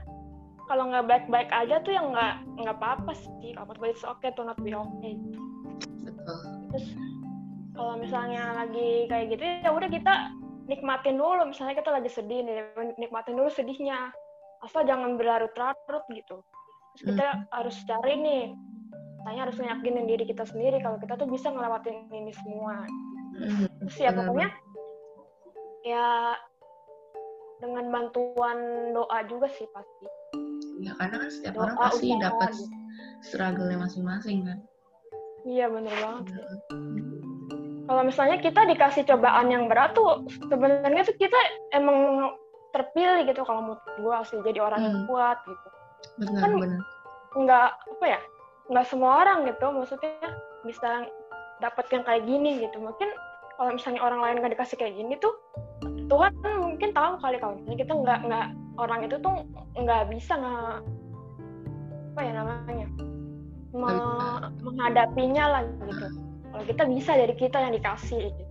kalau 0.71 0.87
nggak 0.87 1.03
baik-baik 1.03 1.51
aja 1.51 1.83
tuh 1.83 1.91
yang 1.91 2.15
nggak 2.15 2.39
nggak 2.63 2.75
apa-apa 2.79 3.11
sih. 3.15 3.51
Kalau 3.51 3.67
mood 3.67 3.83
oke 3.83 3.99
okay 4.07 4.31
to 4.31 4.47
not 4.47 4.55
be 4.63 4.71
okay. 4.71 5.19
Betul. 6.07 6.39
Terus 6.71 6.87
kalau 7.75 7.99
misalnya 7.99 8.55
lagi 8.55 9.07
kayak 9.11 9.35
gitu 9.35 9.43
ya 9.43 9.69
udah 9.71 9.89
kita 9.91 10.13
nikmatin 10.71 11.19
dulu. 11.19 11.51
Misalnya 11.51 11.75
kita 11.75 11.91
lagi 11.91 12.07
sedih 12.07 12.47
nih 12.47 12.71
nikmatin 12.95 13.35
dulu 13.35 13.51
sedihnya. 13.51 14.15
Asal 14.63 14.87
jangan 14.87 15.19
berlarut-larut 15.19 16.05
gitu. 16.15 16.39
Terus 16.95 17.03
kita 17.11 17.27
hmm. 17.27 17.43
harus 17.51 17.75
cari 17.83 18.13
nih. 18.15 18.45
Tanya 19.21 19.41
harus 19.45 19.57
yakinin 19.59 20.09
diri 20.09 20.23
kita 20.25 20.47
sendiri 20.47 20.81
kalau 20.81 20.97
kita 20.97 21.13
tuh 21.19 21.29
bisa 21.29 21.51
ngelewatin 21.51 22.09
ini 22.09 22.33
semua. 22.41 22.87
Hmm. 23.31 23.63
terus 23.79 23.95
ya 23.95 24.11
pokoknya 24.11 24.51
ya 25.87 26.35
dengan 27.63 27.85
bantuan 27.93 28.57
doa 28.91 29.19
juga 29.29 29.47
sih 29.53 29.67
pasti. 29.71 30.07
Ya 30.81 30.97
karena 30.97 31.15
kan 31.21 31.29
setiap 31.29 31.53
doa, 31.55 31.63
orang 31.69 31.77
pasti 31.77 32.07
dapat 32.17 32.49
gitu. 32.57 32.75
struggle-nya 33.21 33.77
masing-masing 33.77 34.49
kan. 34.49 34.59
Iya 35.45 35.65
bener 35.69 35.93
banget. 36.01 36.25
Kalau 37.91 38.07
misalnya 38.07 38.39
kita 38.39 38.63
dikasih 38.71 39.03
cobaan 39.03 39.51
yang 39.51 39.67
berat 39.67 39.91
tuh 39.91 40.23
sebenarnya 40.47 41.03
tuh 41.03 41.11
kita 41.19 41.35
emang 41.75 42.31
terpilih 42.71 43.27
gitu 43.27 43.43
kalau 43.43 43.75
menurut 43.75 43.83
gue 43.99 44.13
asli 44.15 44.39
jadi 44.47 44.63
orang 44.63 44.79
hmm. 44.79 44.87
yang 44.87 44.99
kuat 45.11 45.37
gitu. 45.43 45.67
Benar 46.23 46.39
kan 46.39 46.51
benar. 46.55 46.79
nggak 47.35 47.67
apa 47.75 48.05
ya 48.07 48.19
nggak 48.71 48.85
semua 48.87 49.11
orang 49.27 49.43
gitu 49.43 49.65
maksudnya 49.75 50.23
bisa 50.63 51.03
dapat 51.59 51.83
yang 51.91 52.07
kayak 52.07 52.23
gini 52.23 52.63
gitu. 52.63 52.79
Mungkin 52.79 53.11
kalau 53.59 53.75
misalnya 53.75 54.01
orang 54.07 54.23
lain 54.23 54.39
nggak 54.39 54.53
dikasih 54.55 54.79
kayak 54.79 54.95
gini 54.95 55.19
tuh 55.19 55.35
Tuhan 56.07 56.31
mungkin 56.63 56.95
tahu 56.95 57.19
kali 57.19 57.43
kalau 57.43 57.59
misalnya 57.59 57.79
kita 57.83 57.91
nggak 57.91 58.19
nggak 58.23 58.47
orang 58.79 58.99
itu 59.03 59.15
tuh 59.19 59.35
nggak 59.75 60.03
bisa 60.15 60.39
nggak 60.39 60.79
apa 62.15 62.19
ya 62.23 62.31
namanya 62.39 62.87
me- 63.75 64.47
menghadapinya 64.63 65.43
lah 65.59 65.61
gitu 65.67 66.30
kalau 66.61 66.77
kita 66.77 66.85
bisa 66.93 67.11
dari 67.17 67.33
kita 67.33 67.57
yang 67.57 67.73
dikasih 67.73 68.21
gitu. 68.29 68.43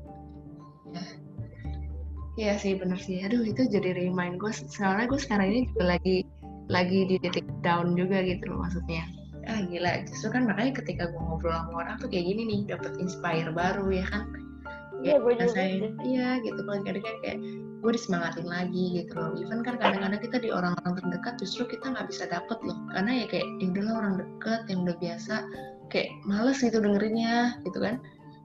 Iya 2.34 2.58
sih 2.58 2.74
bener 2.74 2.98
sih. 2.98 3.22
Aduh 3.22 3.46
itu 3.46 3.70
jadi 3.70 3.94
remind 3.94 4.42
gue. 4.42 4.50
Soalnya 4.50 5.06
gue 5.06 5.20
sekarang 5.22 5.46
ini 5.54 5.70
juga 5.70 5.94
lagi 5.94 6.26
lagi 6.66 7.06
di 7.06 7.22
titik 7.22 7.46
down 7.62 7.94
juga 7.94 8.18
gitu 8.26 8.50
loh 8.50 8.66
maksudnya. 8.66 9.06
Ah 9.46 9.62
gila. 9.62 10.02
Justru 10.10 10.34
kan 10.34 10.50
makanya 10.50 10.82
ketika 10.82 11.06
gue 11.06 11.22
ngobrol 11.22 11.54
sama 11.54 11.86
orang 11.86 12.02
tuh 12.02 12.10
kayak 12.10 12.34
gini 12.34 12.42
nih, 12.50 12.60
dapat 12.74 12.98
inspire 12.98 13.54
baru 13.54 13.86
ya 13.94 14.06
kan. 14.10 14.26
Iya, 15.06 15.14
gue 15.22 15.32
juga. 15.38 15.62
Iya 16.02 16.28
gitu 16.42 16.60
kan 16.66 16.82
kadang-kadang 16.82 17.20
kayak 17.22 17.38
gue 17.78 17.90
disemangatin 17.94 18.48
lagi 18.50 18.84
gitu 18.98 19.14
loh. 19.14 19.38
Even 19.38 19.62
kan 19.62 19.78
kadang-kadang 19.78 20.18
kita 20.18 20.36
di 20.42 20.50
orang-orang 20.50 20.98
terdekat 20.98 21.38
justru 21.38 21.62
kita 21.70 21.94
nggak 21.94 22.10
bisa 22.10 22.26
dapet 22.26 22.58
loh. 22.66 22.78
Karena 22.90 23.22
ya 23.22 23.26
kayak 23.30 23.46
ya 23.62 23.66
udahlah 23.70 23.94
orang 24.02 24.14
deket 24.18 24.60
yang 24.66 24.78
udah 24.82 24.96
biasa 24.98 25.34
kayak 25.90 26.14
males 26.24 26.62
gitu 26.62 26.78
dengerinnya 26.78 27.58
gitu 27.66 27.78
kan. 27.82 27.98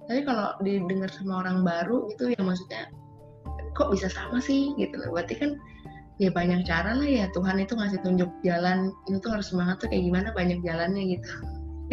Tapi 0.05 0.21
kalau 0.25 0.53
didengar 0.61 1.09
sama 1.09 1.41
orang 1.45 1.65
baru 1.65 2.09
gitu 2.13 2.33
ya 2.33 2.41
maksudnya 2.41 2.89
kok 3.73 3.91
bisa 3.91 4.07
sama 4.09 4.41
sih? 4.41 4.73
gitu 4.77 4.95
loh. 4.97 5.13
Berarti 5.13 5.35
kan 5.37 5.51
ya 6.17 6.29
banyak 6.33 6.65
cara 6.65 6.97
lah 6.97 7.07
ya. 7.07 7.25
Tuhan 7.31 7.61
itu 7.61 7.73
ngasih 7.77 7.99
tunjuk 8.01 8.29
jalan 8.41 8.93
ini 9.11 9.17
tuh 9.21 9.37
harus 9.37 9.51
semangat 9.51 9.83
tuh 9.83 9.87
kayak 9.91 10.03
gimana 10.09 10.29
banyak 10.33 10.59
jalannya 10.65 11.17
gitu. 11.17 11.31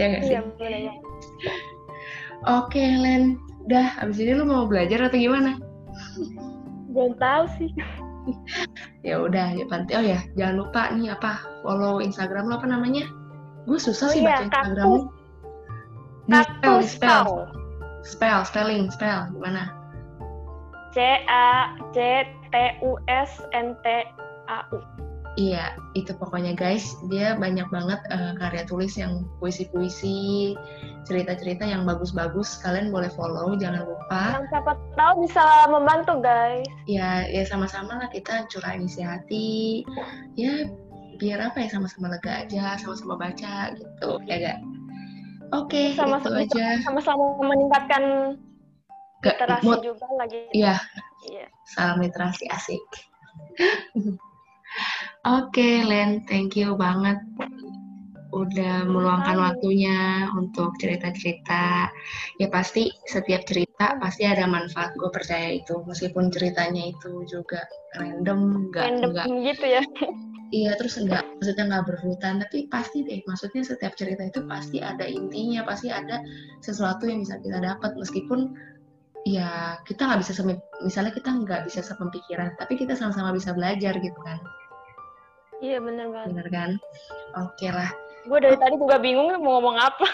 Ya 0.01 0.05
nggak 0.09 0.23
sih? 0.25 0.33
Iya, 0.33 0.41
bener 0.57 0.73
ya. 0.73 0.95
oke 2.49 2.83
Len. 2.83 3.37
Udah 3.69 3.95
abis 4.03 4.19
ini 4.19 4.33
lu 4.35 4.45
mau 4.49 4.67
belajar 4.67 5.07
atau 5.07 5.19
gimana? 5.19 5.59
Belum 6.91 7.15
tahu 7.17 7.45
sih. 7.57 7.71
ya 9.09 9.19
udah 9.19 9.51
ya 9.59 9.67
panti 9.67 9.99
oh 9.99 10.05
ya 10.05 10.23
jangan 10.39 10.63
lupa 10.63 10.95
nih 10.95 11.11
apa 11.11 11.43
follow 11.67 11.99
Instagram 11.99 12.47
lo 12.51 12.59
apa 12.61 12.69
namanya? 12.71 13.09
Gue 13.67 13.79
susah 13.79 14.11
Oh 14.11 14.15
sih 14.15 14.23
iya, 14.23 14.43
baca 14.43 14.47
Instagram 14.51 14.87
lu 14.87 15.22
di 16.33 16.41
spell 16.49 16.79
di 16.81 16.89
spell 16.89 17.29
spell 18.03 18.41
spelling 18.49 18.89
spell 18.89 19.29
gimana 19.37 19.69
C 20.93 21.25
A 21.29 21.77
C 21.93 22.25
T 22.53 22.55
U 22.85 23.01
S 23.09 23.41
N 23.57 23.77
T 23.81 23.87
A 24.49 24.61
U. 24.73 24.81
Iya, 25.41 25.81
itu 25.97 26.13
pokoknya 26.13 26.53
guys, 26.53 26.93
dia 27.09 27.33
banyak 27.41 27.65
banget 27.73 27.97
eh, 28.13 28.37
karya 28.37 28.69
tulis 28.69 29.01
yang 29.01 29.25
puisi-puisi, 29.41 30.53
cerita-cerita 31.09 31.65
yang 31.65 31.89
bagus-bagus. 31.89 32.61
Kalian 32.61 32.93
boleh 32.93 33.09
follow, 33.17 33.57
jangan 33.57 33.89
lupa. 33.89 34.37
Yang 34.37 34.53
siapa 34.53 34.73
tahu 34.93 35.25
bisa 35.25 35.41
membantu 35.73 36.21
guys. 36.21 36.69
Ya, 36.85 37.25
ya 37.33 37.49
sama-sama 37.49 37.97
lah 37.97 38.13
kita 38.13 38.45
curahin 38.53 38.85
isi 38.85 39.01
hati. 39.01 39.89
Ya, 40.37 40.69
biar 41.17 41.41
apa 41.41 41.65
ya 41.65 41.81
sama-sama 41.81 42.13
lega 42.13 42.45
aja, 42.45 42.77
sama-sama 42.77 43.17
baca 43.17 43.73
gitu, 43.73 44.11
ya 44.29 44.37
gak? 44.37 44.59
Oke, 45.53 45.93
itu 45.93 46.01
Sama-sama 46.01 46.41
aja. 46.41 46.81
sama-sama 46.81 47.25
meningkatkan 47.45 48.03
Gak, 49.21 49.37
literasi 49.37 49.67
mood. 49.69 49.81
juga 49.85 50.07
lagi. 50.17 50.41
Iya, 50.57 50.81
Iya. 51.29 51.47
salam 51.77 52.01
literasi 52.01 52.49
asik. 52.49 52.81
Oke, 55.39 55.85
Len, 55.87 56.25
thank 56.27 56.57
you 56.59 56.75
banget 56.75 57.21
udah 58.33 58.89
meluangkan 58.89 59.37
Sama-sama. 59.37 59.49
waktunya 59.53 60.27
untuk 60.33 60.73
cerita-cerita. 60.81 61.93
Ya 62.41 62.49
pasti 62.49 62.89
setiap 63.05 63.45
cerita 63.45 64.01
pasti 64.01 64.25
ada 64.25 64.49
manfaat, 64.49 64.97
gue 64.97 65.13
percaya 65.13 65.53
itu. 65.53 65.85
Meskipun 65.85 66.33
ceritanya 66.33 66.89
itu 66.89 67.29
juga 67.29 67.61
random, 68.01 68.73
nggak 68.73 68.83
Random 68.89 69.11
nggak 69.13 69.27
gitu 69.53 69.67
ya. 69.69 69.83
iya 70.53 70.77
terus 70.77 71.01
nggak 71.01 71.41
maksudnya 71.41 71.65
nggak 71.73 71.87
berhutan, 71.89 72.35
tapi 72.45 72.69
pasti 72.69 73.03
deh. 73.03 73.25
Maksudnya 73.25 73.65
setiap 73.65 73.97
cerita 73.97 74.23
itu 74.23 74.45
pasti 74.45 74.79
ada 74.85 75.09
intinya, 75.09 75.65
pasti 75.65 75.89
ada 75.89 76.21
sesuatu 76.61 77.09
yang 77.09 77.25
bisa 77.25 77.41
kita 77.41 77.59
dapat 77.59 77.97
meskipun 77.97 78.53
ya 79.25 79.81
kita 79.89 80.05
nggak 80.05 80.21
bisa 80.21 80.33
misalnya 80.85 81.13
kita 81.17 81.31
nggak 81.33 81.63
bisa 81.67 81.81
sepemikiran, 81.81 82.53
tapi 82.61 82.77
kita 82.77 82.93
sama-sama 82.93 83.33
bisa 83.33 83.57
belajar 83.57 83.97
gitu 83.97 84.21
kan, 84.21 84.39
Iya 85.63 85.79
bener 85.79 86.11
banget. 86.11 86.27
bener 86.35 86.47
kan? 86.51 86.71
Oke 87.39 87.71
lah. 87.71 87.91
Gue 88.27 88.39
dari 88.43 88.59
tadi 88.59 88.75
juga 88.79 88.99
bingung 88.99 89.31
mau 89.43 89.59
ngomong 89.59 89.79
apa. 89.79 90.07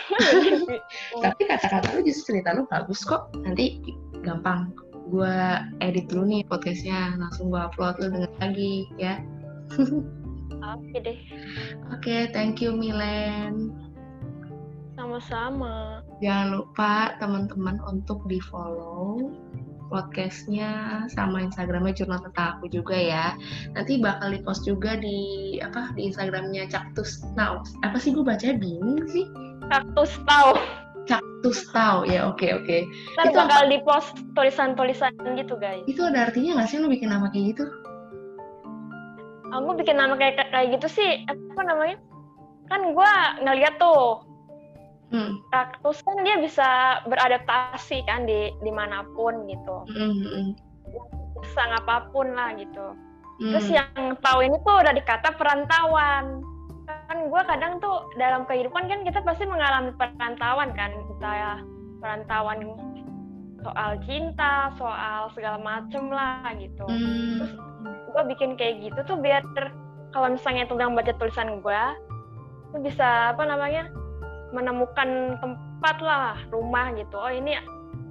Tapi 1.25 1.43
kata-kata 1.45 1.93
lu 1.97 2.05
justru 2.05 2.37
cerita 2.37 2.53
lu 2.57 2.69
bagus 2.69 3.01
kok. 3.05 3.33
Nanti 3.45 3.81
gampang. 4.21 4.73
Gua 5.09 5.65
edit 5.81 6.13
dulu 6.13 6.29
nih 6.29 6.45
podcastnya, 6.45 7.17
langsung 7.17 7.49
gua 7.49 7.73
upload 7.73 7.97
lu 8.01 8.07
denger 8.13 8.33
lagi 8.45 8.73
ya. 9.01 9.17
Oke 10.53 10.97
deh. 11.01 11.19
Oke, 11.93 12.31
thank 12.33 12.61
you 12.65 12.75
Milen. 12.75 13.73
Sama-sama. 14.99 16.03
Jangan 16.19 16.59
lupa 16.59 17.15
teman-teman 17.23 17.79
untuk 17.87 18.27
di 18.27 18.43
follow 18.43 19.31
podcastnya 19.89 21.05
sama 21.09 21.43
Instagramnya 21.49 21.97
Jurnal 21.97 22.21
Tentang 22.29 22.61
Aku 22.61 22.69
juga 22.69 22.95
ya. 22.95 23.35
Nanti 23.73 23.99
bakal 23.99 24.37
di 24.37 24.41
post 24.45 24.69
juga 24.69 25.01
di 25.01 25.57
apa 25.65 25.97
di 25.97 26.13
Instagramnya 26.13 26.69
Cactus 26.69 27.25
Now. 27.35 27.65
Apa 27.83 27.97
sih 27.97 28.13
gue 28.13 28.23
baca 28.23 28.55
bingung 28.55 29.09
sih? 29.09 29.25
Kaktus 29.73 30.13
tahu. 30.29 30.61
Cactus 31.09 31.65
Now 31.73 32.05
ya. 32.05 32.29
Oke 32.29 32.53
oke. 32.53 32.85
Ntar 33.17 33.25
Itu 33.33 33.37
bakal 33.37 33.63
di 33.73 33.79
post 33.83 34.13
tulisan-tulisan 34.37 35.13
gitu 35.41 35.57
guys. 35.57 35.83
Itu 35.89 36.05
ada 36.05 36.29
artinya 36.29 36.61
nggak 36.61 36.69
sih 36.69 36.79
lu 36.79 36.93
bikin 36.93 37.09
nama 37.09 37.33
kayak 37.33 37.57
gitu? 37.57 37.65
Aku 39.53 39.77
bikin 39.81 39.97
nama 39.97 40.15
kayak 40.17 40.53
kayak 40.53 40.77
gitu 40.77 40.89
sih. 40.89 41.25
Apa 41.29 41.63
namanya? 41.65 41.97
Kan 42.69 42.93
gue 42.93 43.13
ngeliat 43.45 43.81
tuh 43.81 44.29
Hmm. 45.09 45.41
kaktus 45.49 46.05
kan 46.05 46.21
dia 46.21 46.37
bisa 46.37 47.01
beradaptasi 47.09 48.05
kan 48.05 48.29
di 48.29 48.53
di 48.61 48.69
mana 48.69 49.09
pun 49.17 49.49
gitu. 49.49 49.89
Mm, 49.89 50.05
mm, 50.05 50.29
mm. 50.29 50.49
Sang 51.57 51.73
apa 51.73 52.13
pun 52.13 52.29
lah 52.37 52.53
gitu. 52.61 52.93
Hmm. 53.41 53.57
Terus 53.57 53.69
yang 53.73 54.21
tahu 54.21 54.45
ini 54.45 54.57
tuh 54.69 54.85
udah 54.85 54.93
dikata 54.93 55.33
perantauan. 55.41 56.45
Kan 57.09 57.19
gue 57.33 57.43
kadang 57.49 57.81
tuh 57.81 58.05
dalam 58.21 58.45
kehidupan 58.45 58.85
kan 58.85 59.01
kita 59.01 59.25
pasti 59.25 59.49
mengalami 59.49 59.97
perantauan 59.97 60.77
kan. 60.77 60.93
Entah 60.93 61.65
perantauan 62.05 62.69
soal 63.65 63.97
cinta, 64.05 64.77
soal 64.77 65.33
segala 65.33 65.57
macem 65.57 66.13
lah 66.13 66.53
gitu. 66.61 66.85
Hmm. 66.85 67.49
Gue 68.09 68.23
bikin 68.35 68.57
kayak 68.57 68.81
gitu 68.83 69.01
tuh 69.05 69.17
biar 69.21 69.45
kalau 70.11 70.33
misalnya 70.33 70.65
itu 70.65 70.75
yang 70.81 70.97
baca 70.97 71.13
tulisan 71.21 71.61
gue, 71.61 71.83
tuh 72.73 72.81
bisa 72.81 73.37
apa 73.37 73.45
namanya 73.45 73.93
menemukan 74.53 75.37
tempat 75.41 75.97
lah 76.01 76.37
rumah 76.49 76.93
gitu. 76.97 77.17
Oh 77.21 77.29
ini 77.29 77.61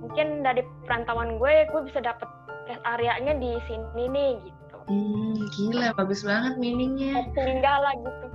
mungkin 0.01 0.45
dari 0.45 0.61
perantauan 0.85 1.41
gue, 1.41 1.65
gue 1.73 1.81
bisa 1.89 1.99
dapet 2.01 2.29
rest 2.69 2.83
areanya 2.85 3.33
di 3.37 3.57
sini 3.65 4.05
nih 4.11 4.31
gitu. 4.45 4.77
Hmm, 4.87 5.35
gila 5.57 5.91
bagus 5.97 6.21
banget 6.21 6.55
meaningnya. 6.61 7.25
Tinggal 7.33 7.79
lah 7.81 7.93
gitu. 7.97 8.25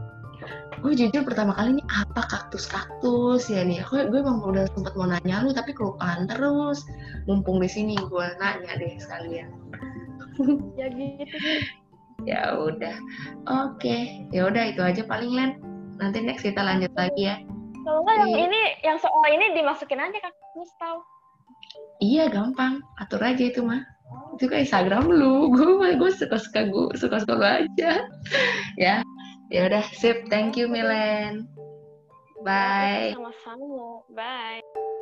Gue 0.83 0.98
jujur 0.98 1.22
pertama 1.22 1.55
kali 1.55 1.79
ini 1.79 1.85
apa 1.94 2.27
kaktus-kaktus 2.27 3.46
ya 3.46 3.62
nih. 3.62 3.87
Aku 3.87 4.03
gue 4.11 4.18
emang 4.18 4.42
udah 4.42 4.66
sempet 4.75 4.92
mau 4.98 5.07
nanya 5.07 5.46
lu 5.46 5.55
tapi 5.55 5.70
kelupaan 5.70 6.27
terus. 6.27 6.83
Mumpung 7.31 7.62
di 7.62 7.70
sini 7.70 7.94
gue 7.94 8.27
nanya 8.42 8.75
deh 8.75 8.98
sekalian. 8.98 9.46
Ya 10.80 10.86
gitu. 10.92 11.36
Ya 12.22 12.54
udah. 12.54 12.96
Oke, 13.50 14.26
ya 14.30 14.46
udah 14.46 14.70
itu 14.70 14.78
aja 14.78 15.02
paling 15.02 15.34
Len. 15.34 15.58
Nanti 15.98 16.22
next 16.22 16.46
kita 16.46 16.62
lanjut 16.62 16.90
lagi 16.94 17.26
ya. 17.26 17.36
Kalau 17.82 18.06
nggak 18.06 18.16
yang 18.22 18.30
Iya. 18.30 18.38
ini, 18.46 18.62
yang 18.86 18.98
soal 19.02 19.26
ini 19.26 19.58
dimasukin 19.58 19.98
aja 19.98 20.18
kak 20.22 20.34
tahu. 20.78 20.98
Iya 21.98 22.30
gampang, 22.30 22.82
atur 23.02 23.22
aja 23.22 23.42
itu 23.42 23.62
mah. 23.62 23.82
Itu 24.38 24.46
kan 24.46 24.62
Instagram 24.62 25.10
lu, 25.10 25.50
gue 25.56 25.98
gue 25.98 26.10
suka 26.14 26.38
suka 26.38 26.70
gue 26.70 26.94
suka 26.94 27.22
suka 27.22 27.34
lu 27.34 27.46
aja. 27.46 28.06
ya, 28.82 29.02
ya 29.50 29.60
udah 29.66 29.82
sip. 29.98 30.30
Thank 30.30 30.54
you 30.54 30.70
Milen. 30.70 31.50
Bye. 32.42 33.14
Sama-sama. 33.18 34.02
Bye. 34.14 35.01